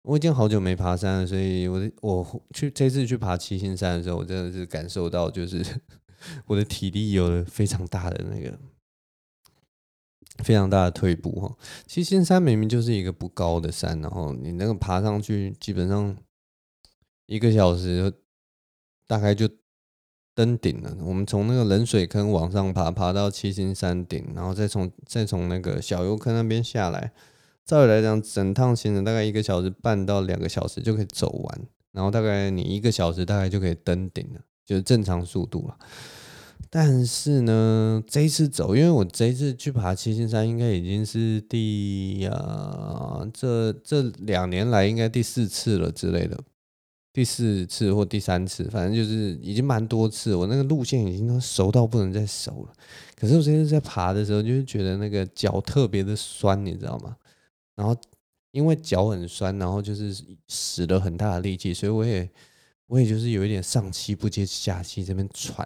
[0.03, 5.63] 我已经好久没爬山了，所以我我去这次去爬七星山的时候，我真的是感受到就是。
[6.45, 8.55] 我的体力有了非常大的那个
[10.43, 11.57] 非常大的退步哈。
[11.87, 16.15] 七星山明明就是一个不高的山，然后你那个爬上去，基本上
[17.25, 18.13] 一个小时
[19.07, 19.49] 大概就
[20.41, 20.97] 登顶了。
[21.03, 27.11] 我们从那个冷水坑往上爬，爬到七星山顶，然后再从再从那个小油坑那边下来。
[27.63, 34.41] 照理来讲，整趟行程大概一个小时半到两个小时就可以走完，然后大概你一个小时大概就可以登顶了。
[34.65, 35.77] 就是正常速度了，
[36.69, 46.39] 但是呢，这一次走，因为我这一次去爬七星山，应该已经是第啊，这这两年来应该第四次了之类的，
[47.13, 50.33] 第四次或第三次，反正就是已经蛮多次。
[50.35, 52.73] 我那个路线已经都熟到不能再熟了。
[53.15, 57.15] 可是我这次在爬的时候，就是觉得那个脚特别的酸，你知道吗？
[57.75, 57.95] 然后
[58.51, 60.15] 因为脚很酸，然后就是
[60.47, 62.29] 使了很大的力气，所以我也。
[62.87, 65.65] 我也就是有一点上气不接下气，这边喘，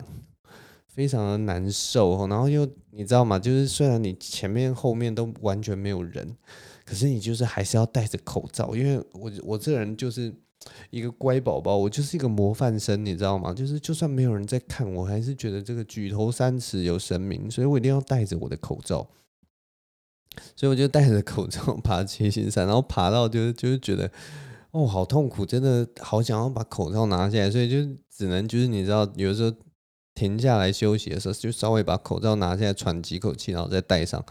[0.88, 2.28] 非常的难受。
[2.28, 3.40] 然后又你知道吗？
[3.40, 6.38] 就是虽然你前面后面都完全没有人，
[6.86, 10.32] 可是你就是还是要戴着口罩，因为我我这人就是
[10.90, 13.54] 一个乖宝宝，我就是一个模范生，你知道吗？
[13.54, 19.08] 就是就算没有人在看，我还是觉得这个举头三尺有神明，所以我一定要戴着我的口罩。
[20.56, 24.12] 所以我就戴着口罩 爬七星山，然后爬到就是就是觉得。
[24.72, 27.78] 哦，好痛苦，真的好想要把口罩拿下来，所以就
[28.14, 29.50] 只能就是你知道，有时候
[30.14, 34.22] 停下来休息的时候，就稍微把口罩拿下来喘几口气，然后再戴上。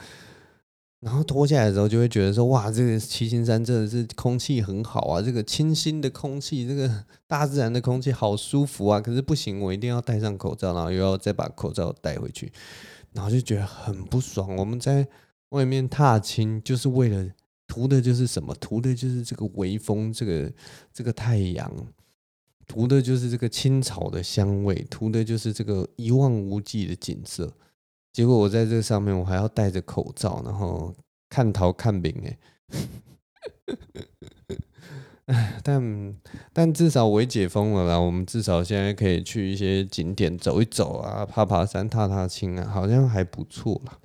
[1.04, 9.00] 然后脱下来的时候，就会觉得说，哇，这个七星山真的是空气很好啊，这个清新的空气，这个 大自然的空气好舒服啊。
[9.00, 12.50] 可是不行，我一定要戴上口罩，然后又要再把口罩戴回去，
[13.12, 14.56] 然后就觉得很不爽。
[14.56, 15.06] 我们在
[15.50, 17.30] 外面踏青，就是为了。
[17.66, 18.54] 图的就是什么？
[18.60, 20.52] 图的就是这个微风，这个
[20.92, 21.72] 这个太阳，
[22.68, 27.50] 图的就是这个青草的香味，图的就是这个一望无际的景色。
[28.14, 30.94] 结果我在这上面，我还要戴着口罩，然后
[31.28, 32.14] 看桃看饼，
[35.26, 36.16] 哎， 但
[36.52, 37.98] 但至少我也解封了啦。
[37.98, 43.98] 我们至少现在可以去一些景点走一走啊，爬爬山、踏踏青啊，好像还不错啦。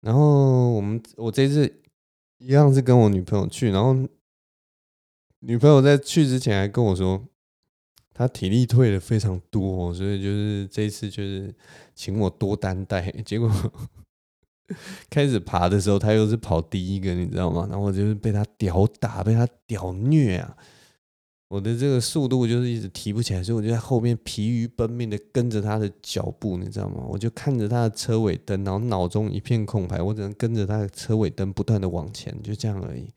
[0.00, 1.76] 然后我们我这次。
[2.42, 3.94] 一样是跟我女朋友去，然后
[5.40, 7.22] 女朋友在去之前还跟我说，
[8.14, 11.54] 她体力退的非常多，所以就是这次就是
[12.00, 13.10] 请我多担待。
[13.26, 13.52] 结果
[15.10, 17.66] 开始爬的时候，他又是跑第一个，你知道吗？
[17.70, 20.56] 然后我就是被他屌打，被他屌虐啊！
[21.48, 27.04] 我的这个速度就是一直提不起来，所以我就在后面疲于奔命的跟着他的脚步，你知道吗？
[27.06, 33.10] 我就看着他的车尾灯，然后脑中一片空白，我只能跟着他的车尾灯不断的往前，就这样而已。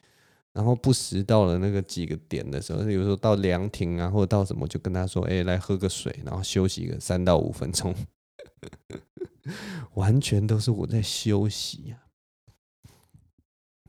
[0.51, 7.95] 然后不时到了那个几个点的时候，有时候到凉亭啊，或者到什么，就跟他说：“哎，来喝个水，然后休息个三到五分钟。”
[9.95, 12.03] 完全都是我在休息呀。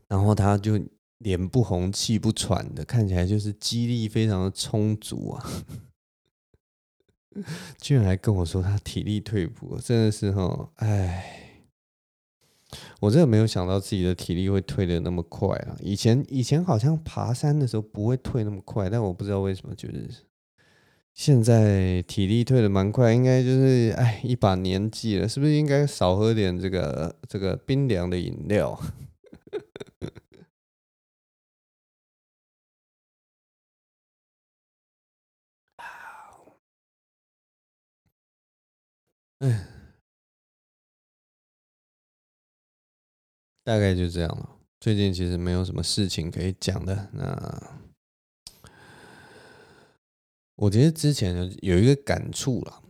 [0.07, 0.79] 然后他就。
[1.19, 5.49] 脸不红气不喘的，看起来就是肌力非常的充足啊！
[7.79, 11.63] 居然还跟我说他体力退步，真的是哈，哎，
[12.99, 15.77] 我真的没有想到自己的体力会退的那么快啊！
[15.79, 20.09] 以前以前好像爬山的时候不会退那么快，但我不知道为什么，就是
[21.15, 28.77] 现在体力退的蛮快，应该就是哎一把年纪了，是不是应该少喝点这个这个冰凉的饮料？
[39.39, 39.67] 哎，
[43.63, 44.49] 大概就这样了。
[44.81, 47.09] 最近其实没有什么事情可以讲的。
[47.13, 47.84] 那
[50.55, 52.81] 我觉得之前有一个感触了，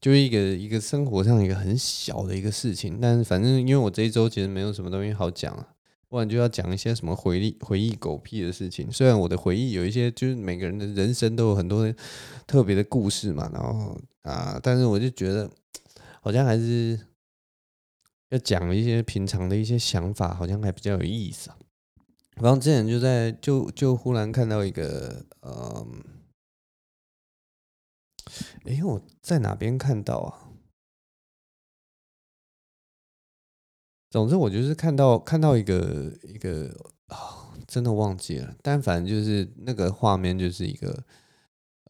[0.00, 5.68] 就是一个一个生活上一个很小的一个事情，但是反正因为我这一周其实没有什么东西好讲啊，
[6.08, 8.90] 不然就要讲一些什么回忆回忆狗屁的事情。
[8.90, 11.92] 虽然我的回忆有一些，就是每个人的人生都有很多
[12.44, 15.48] 特别的故事嘛，然后啊，但是我就觉得
[16.20, 16.98] 好像还是
[18.30, 21.56] 要讲一些平常的一些想法，好像还比较有意思啊。
[22.40, 26.02] 然后之前就在就就忽然看到一个嗯。
[28.66, 30.50] 哎，我在哪边看到啊？
[34.10, 36.68] 总之，我就是看到看到一个一个
[37.06, 38.54] 啊、哦，真的忘记了。
[38.62, 41.04] 但反正就是那个画面，就是一个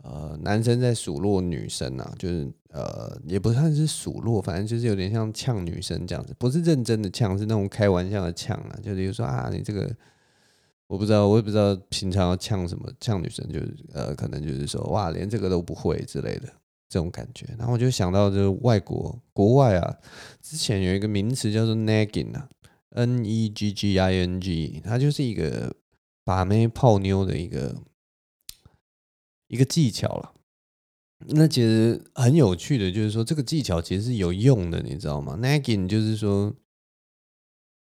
[0.03, 8.79] 呃，男生在数落女生啊，就是呃，也不算是数落，反正就是有点像呛女生这样子，不是认真的呛，是那种开玩笑的呛啊。
[8.83, 9.95] 就比如说啊，你这个。
[10.89, 16.49] 我不知道，我也不知道平常要呛什么，呛女生就是呃，可能就是说哇，连这个都不会之类的
[16.89, 17.47] 这种感觉。
[17.59, 19.97] 然后我就想到，就是外国国外啊，
[20.41, 22.49] 之前有一个名词叫做 nagging 啊
[22.91, 25.75] ，N E G G I N G，它就是一个
[26.25, 27.83] 把妹泡妞的一个
[29.49, 30.35] 一个技巧了。
[31.29, 36.55] 那其实很有趣的，就是说这个技巧其实是有用的，你知道吗？nagging 就是说。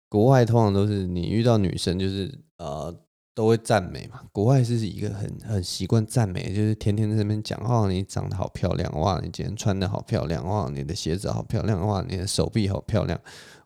[0.09, 2.95] 国外通常都是你遇到女生，就是呃
[3.35, 4.21] 都会赞美嘛。
[4.31, 13.19] 国外是一个很很习惯赞美，就是天天在那边讲哦，你长得好漂亮哇，你今天穿的好漂亮哇，你的鞋子好漂亮哇，你的手臂好漂亮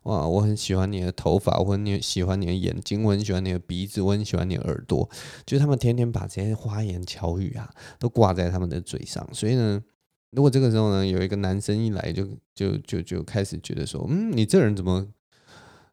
[0.04, 5.08] 哇，我很喜欢你的头发，我很喜欢你的眼睛，我很喜欢你的鼻子，我很喜欢你的耳朵。
[5.44, 9.82] 就是他们天天把这些花言巧语啊都挂在他们的嘴上，所以呢，
[10.30, 15.06] 如果这个时候呢有一个男生一来，就就就就开始觉得说，嗯，你这人怎么？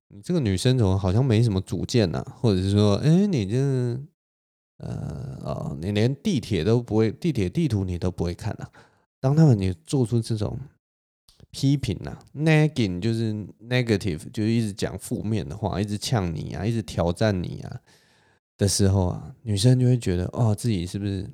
[0.10, 2.24] 你这个女生怎么好像没什么主见呢？
[2.40, 3.58] 或者是说，哎，你这
[4.78, 8.70] 呃哦，你连地铁都不会，地铁地图你都不会看啊？
[9.20, 10.60] 当他们你做出这种
[11.50, 13.34] 批评呐，nagging 就是
[13.68, 17.82] negative，就一直讲负面的话，一直呛你啊，一直挑战你啊
[18.58, 21.28] 的时候啊，女生就会觉得哦，自己是不是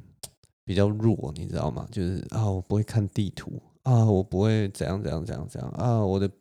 [0.63, 1.33] 比较弱？
[1.35, 1.85] 你知道吗？
[1.91, 6.31] 就是啊，我不会看地图啊，我不会怎样怎样怎样怎样啊，我的。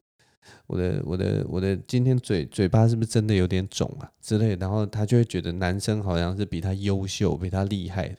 [0.67, 8.17] 我的我的我的今天嘴嘴巴是不是真的有点肿啊之类，然后他就会觉得男生好像是比他优秀、比他厉害的，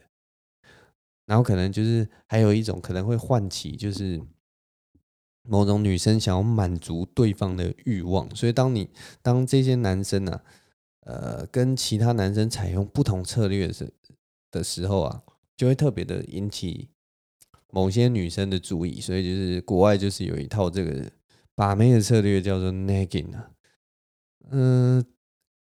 [1.25, 4.21] 然后可能就是还有一种可能会唤起就是
[5.43, 8.89] 某种女生想要满足对方的欲望，所以当你
[9.21, 10.43] 当这些男生呢、啊，
[11.01, 13.91] 呃，跟其他男生采用不同策略的
[14.51, 15.23] 的时候啊，
[15.57, 16.89] 就会特别的引起
[17.71, 21.11] 某些女生的注意，所以就是国外就是有一套这个。
[21.61, 23.51] 把妹的策略叫做 nagging 啊，
[24.49, 25.05] 嗯，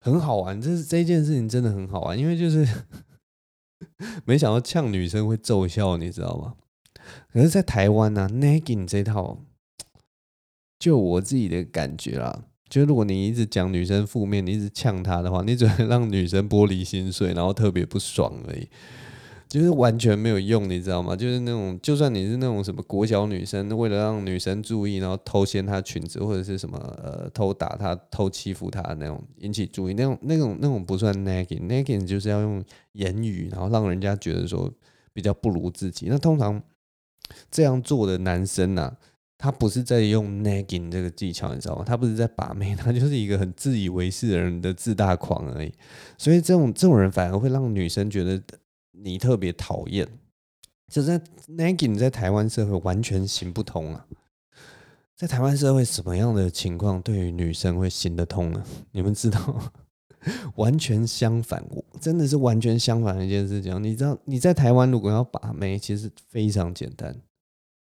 [0.00, 2.66] 很好玩，这是这件事情真的很好玩，因为就是
[4.26, 6.56] 没想到呛女生会奏效，你知道吗？
[7.32, 9.38] 可是，在台湾呢，nagging 这套，
[10.76, 18.68] 就我自己的感觉啦，就如果你一直讲女生负面，你一直呛她的话，你只会让女生玻璃心碎，然后特别不爽而已。
[19.48, 21.14] 就是完全没有用，你知道吗？
[21.14, 34.68] 就是那种，就算你是那种什么国小女生，为了让女生注意，然后偷掀她裙子，或者是什么呃偷打她、偷欺负她那种引起注意，那种那种那种不算 nagging，nagging 就是要用言语，然后让人家觉得说
[35.12, 36.06] 比较不如自己。
[36.08, 36.60] 那通常
[37.48, 38.92] 这样做的男生呐、
[39.38, 41.84] 他不是在用 nagging 这个技巧，你知道吗？
[41.86, 45.72] 他不是在把妹，他就是一个很自以为是的人的自大狂而已。
[46.18, 48.42] 所以这种这种人反而会让女生觉得。
[49.02, 50.08] 你特别讨厌，
[50.88, 54.06] 就在 nagging 在台湾社会完全行不通啊！
[55.14, 58.64] 在台湾社会，什么样的情况对于女生会行得通呢？
[58.92, 59.72] 你们知道？
[60.56, 63.82] 完全相反，我真的是完全相反的一件事情。
[63.82, 67.14] 你知道你在台湾如果要把妹，其实非常简单。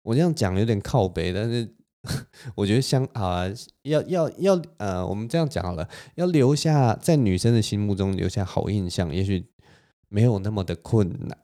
[0.03, 1.73] 我这样讲有点靠北，但是
[2.55, 3.45] 我觉得相啊，
[3.83, 9.45] 要要要呃，我们这样讲好了，要留下在女生的心目中留下好印象，也许。
[10.09, 11.37] 没有那么的困难，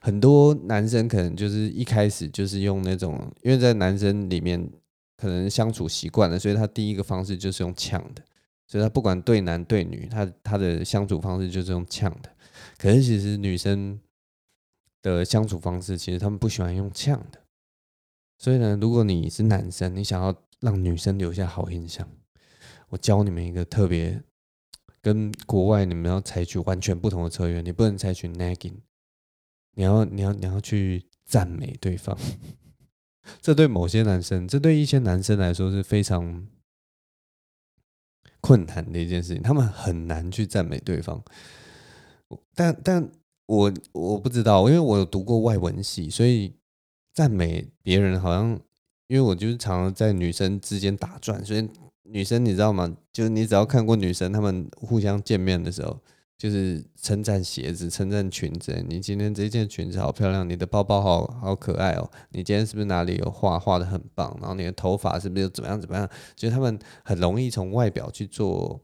[0.00, 4.70] 很多男生可能就是一开始就是用那种，因为在男生里面
[5.16, 8.22] 可能相处习惯了，所以他第一个方式就是用呛的，
[8.66, 12.30] 所以他不管对男对女，他他的相处方式就是用呛的。
[12.78, 14.00] 可是其实女生
[15.02, 17.40] 的相处方式，其实他们不喜欢用呛的。
[18.38, 22.08] 所以呢，如果你是男生，你想要让女生留下好印象，
[22.88, 24.22] 我教你们一个特别。
[25.06, 28.74] 跟国外你们要采取完全不同的策略，你不能采取 nagging，
[29.76, 32.18] 你要你要你要去赞美对方。
[33.40, 36.48] 这对某些男生，这对一些男生来说是非常
[38.40, 41.22] 困难的一件事情，他们很难去赞美对方。
[42.52, 43.08] 但但
[43.46, 46.56] 我我不知道，因为我有读过外文系，所以
[47.14, 48.60] 赞美别人好像
[49.06, 51.70] 因为我就是常常在女生之间打转，所以
[52.08, 52.96] 女生你知道吗？
[53.12, 55.98] 就是你只要看过女生她们互相见面的时候，
[56.38, 58.84] 就是称赞鞋子、称赞裙子。
[58.88, 62.10] 你今天这件裙子好漂亮，你的包包好好可爱哦。
[62.30, 64.36] 你今天是不是哪里有画画的很棒？
[64.40, 66.08] 然后你的头发是不是又怎么样怎么样？
[66.34, 68.80] 就是她们很容易从外表去做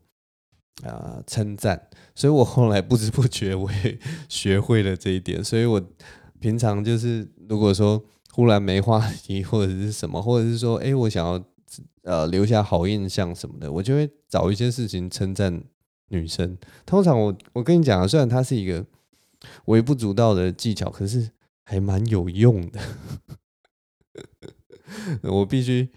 [0.82, 3.98] 啊称赞，所以我后来不知不觉我也
[4.28, 5.80] 学会了这一点，所以我
[6.40, 8.04] 平常就是如果说。
[8.34, 11.38] 忽然没话题，或者是什么，或者是说，哎，我想要
[12.02, 15.62] 呃留下好印象什么的，我就会找一些事情称赞
[16.08, 16.56] 女生。
[16.84, 18.84] 通常我我跟你讲啊，虽然它是一个
[19.66, 21.30] 微不足道的技巧，可是
[21.64, 22.80] 还蛮有用的。
[25.22, 25.88] 我必须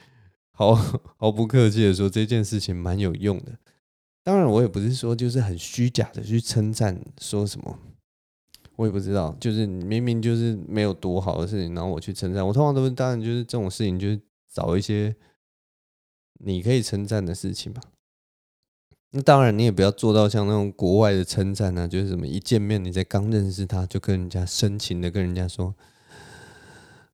[0.51, 0.73] 毫
[1.17, 3.57] 毫不客气的说，这件事情蛮有用的。
[4.23, 7.77] 当然，我也不是说就是很虚假的去称赞，说什么。
[8.77, 12.45] 我也不知道，就是明明就是没有多好的事情，然后我去称赞。
[12.45, 14.19] 我通常都是，当然就是这种事情，就是
[14.51, 15.15] 找一些
[16.45, 17.81] 你可以称赞的事情吧。
[19.11, 25.73] 那当然，你也不要做到像那种国外的称赞啊，就是什么一见面你在刚认识他就跟人家深情的跟人家说：“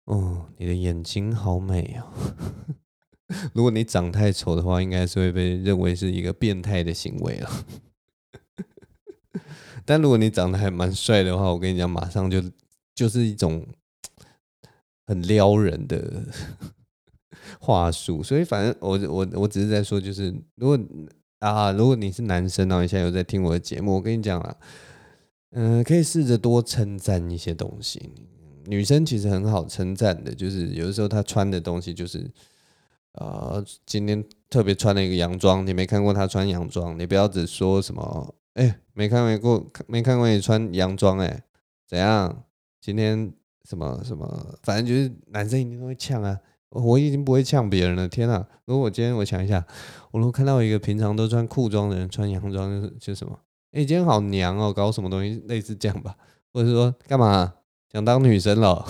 [0.05, 2.11] 哦，你的眼睛好美哦。
[3.53, 7.49] ”如果你长太丑的话，应该是会被认为是一个变态的行为了。
[9.86, 12.43] 但如果你长得还蛮帅的话，我跟你讲，马上就
[12.93, 13.65] 就是一种
[15.05, 16.25] 很撩人的
[17.62, 18.24] 话术。
[18.24, 20.80] 所以反正我我我只是在说，就是如果
[21.39, 24.57] 啊，如果你是男生，然后你现在有在听我的节目，我跟你讲啊，
[25.51, 28.12] 嗯、可以试着多称赞一些东西。
[28.66, 32.30] 女生其实很好称赞的，就是有的时候她穿的东西就是
[33.14, 38.36] 啊、今天特别穿了一个洋装，你没看过她穿洋装，你不要只说什么。
[38.53, 41.43] 哎、没看过，没看过你穿洋装哎，
[41.88, 42.43] 怎样？
[42.82, 43.32] 今天
[43.68, 44.57] 什么什么？
[44.64, 46.39] 反正就是男生一定都会呛啊！
[46.72, 48.07] 我已经不会呛别人了。
[48.07, 48.47] 天啊！
[48.65, 49.65] 如果我今天我想一下，
[50.11, 53.39] 我如果看到一个平常都穿裤装的人穿洋装，就是就什么？
[53.72, 55.41] 哎、今天好娘哦，搞什么东西？
[55.47, 56.15] 类似这样吧？
[56.51, 57.53] 或者说干嘛？
[57.91, 58.86] 想当女生了？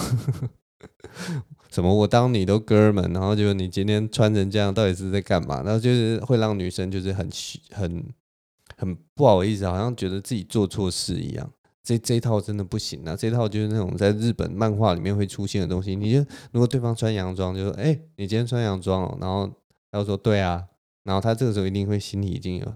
[1.70, 1.94] 什么？
[1.94, 5.62] 我当你都哥们，然后就你今天穿成这样，到底是在干嘛？
[5.64, 7.30] 然后就是会让女生就是很
[7.72, 8.04] 很。
[8.78, 11.52] 很不好意思，好像觉得自己做错事一样。
[11.84, 13.16] 这这一套真的不行啊！
[13.16, 15.96] 这套就是那种在日本漫画里面会出现的东西。
[15.96, 16.20] 你就
[16.52, 19.50] 如果对方穿洋装，就说：“哎、你今天穿洋装哦。”然后
[19.92, 20.68] 他就说：“对啊。”
[21.04, 22.76] 然后他这个时候一定会心里已经有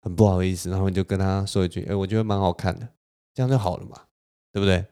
[0.00, 2.88] 很不好意思，然后你就跟他说一句：“哎、我觉得蛮好看的。”
[3.34, 4.00] 这样就好了嘛，
[4.50, 4.84] 对不对？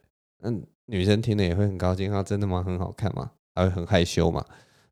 [0.43, 2.13] 嗯，女生听了也会很高兴。
[2.13, 2.63] 啊，真的吗？
[2.63, 3.31] 很好看吗？
[3.55, 4.45] 还会很害羞嘛？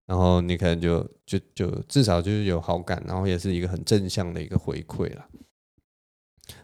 [0.06, 5.26] 然后你可能就就就至少就是有好感，然后也是一个很正向的一个回馈了。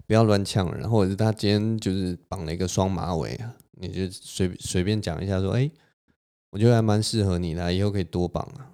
[0.09, 5.71] 不要乱呛人，或者是他今天就是绑了一个双马尾啊，你就随随便讲一下说，哎，
[6.51, 8.73] 我觉得还蛮适合你的，以后可以多绑啊。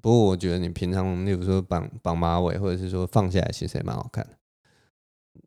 [0.00, 4.30] 不过我觉得你平常，例如说绑绑马尾，或者是说放下来，其实也蛮好看的。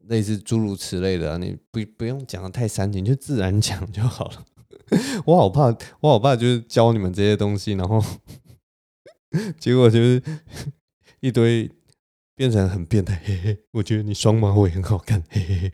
[0.09, 4.45] 类似诸如此类的，你不不用讲的太煽情，就自然讲就好了。
[5.25, 8.03] 我好怕，我好怕就是教你们这些东西，然后。
[9.59, 10.23] 结果就是
[11.21, 11.69] 一堆
[12.39, 13.65] 变成很变态，嘿嘿。
[13.71, 15.73] 我觉得你双马尾很好看，嘿嘿嘿。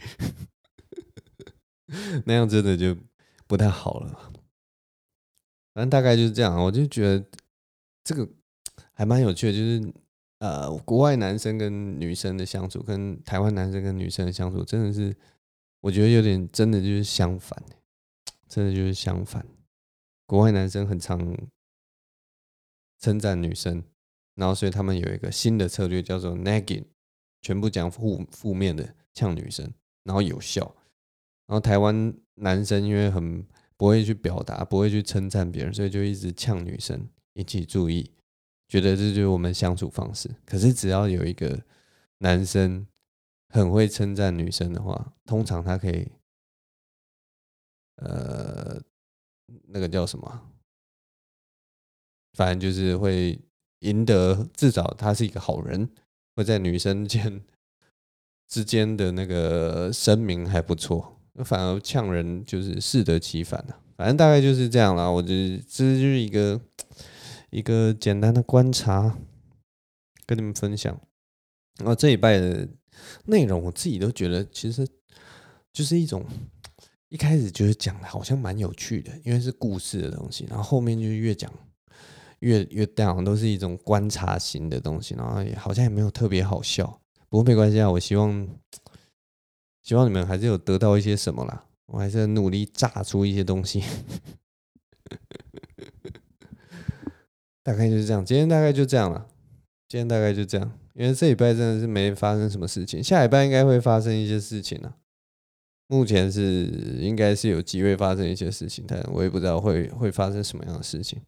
[2.25, 2.97] 那样真的就
[3.45, 4.33] 不太好了。
[5.75, 7.23] 反正大概就是这样，我就觉得
[8.03, 8.27] 这个
[8.93, 9.93] 还蛮有趣的，就是
[10.39, 15.15] 呃，国外男生跟女生的相处，跟台湾男生跟女生的相处，真的是
[15.81, 17.61] 我觉得有点真的就是相反，
[18.49, 19.45] 真的就是相反。
[20.25, 21.37] 国外男生很常。
[22.97, 23.83] 称赞女生，
[24.35, 26.85] 然后所以他们有一个新的策略叫做 nagging，
[27.41, 29.73] 全部讲负负面的呛女生，
[30.03, 30.75] 然后有效。
[31.47, 33.45] 然后台湾男生因为很
[33.77, 38.11] 不会去表达，不会去称赞别人，所以就一直呛女生，引起注意，
[38.67, 40.29] 觉得这就是我们相处方式。
[40.45, 41.63] 可是只要有一个
[42.17, 42.87] 男生
[43.49, 46.07] 很会称赞女生的话，通常他可以，
[47.97, 48.81] 呃，
[49.67, 50.51] 那个叫什么？
[52.33, 53.39] 反正就是会
[53.79, 55.89] 赢得，至少他是一个好人，
[56.35, 57.41] 会在女生间
[58.47, 61.19] 之间的那个声名还不错。
[61.43, 63.77] 反而呛人就是适得其反了。
[63.97, 65.09] 反正大概就是这样啦。
[65.09, 66.59] 我觉得这就是一个
[67.49, 69.17] 一个简单的观察，
[70.25, 70.97] 跟你们分享。
[71.77, 72.67] 然后这一拜的
[73.25, 74.87] 内容，我自己都觉得其实
[75.73, 76.25] 就是一种
[77.09, 81.51] 一开始觉得讲的好像蛮有趣的，因为是故事的东西，然后后面就越讲。
[82.39, 86.85] 越越 down 都是一种观察型的东西，然后也好像也没有特别好笑，
[87.29, 87.89] 不过没关系啊。
[87.89, 88.47] 我希望
[89.83, 93.83] 希望你们还是有得到一些什么啦，我还是努力炸出一些东西。
[97.63, 99.27] 大概就是这样，今天大概就这样了。
[99.87, 104.95] 今天大概就这样，因为这礼拜真的是没发生什么事情，下礼拜应该会发生一些事情了。
[105.87, 106.65] 目前是
[106.99, 111.21] 应该是有机会发生一些事情，但我也不知道会会发生什么样的事情。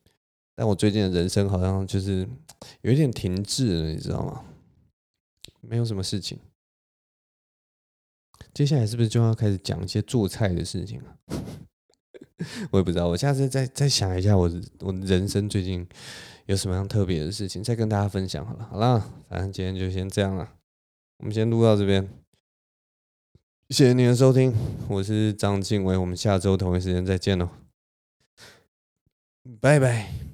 [0.59, 2.27] 但我最近的人生好像就是
[2.81, 4.43] 有一点停滞了，你知道吗？
[5.61, 6.39] 没有什么事情。
[8.55, 11.17] 接下来是不是就要开始讲一些做菜的事情了？
[12.71, 14.49] 我也不知道，我下次再再想一下我
[14.79, 15.87] 我人生最近
[16.47, 18.67] 有什么样特别的事情，再跟大家分享好了。
[18.71, 18.99] 好了，
[19.29, 20.55] 反正今天就先这样了，
[21.17, 22.09] 我们先录到这边。
[23.69, 24.55] 谢谢你的收听，
[24.89, 27.49] 我是张晋唯，我们下周同一时间再见喽，
[29.59, 30.26] 拜拜。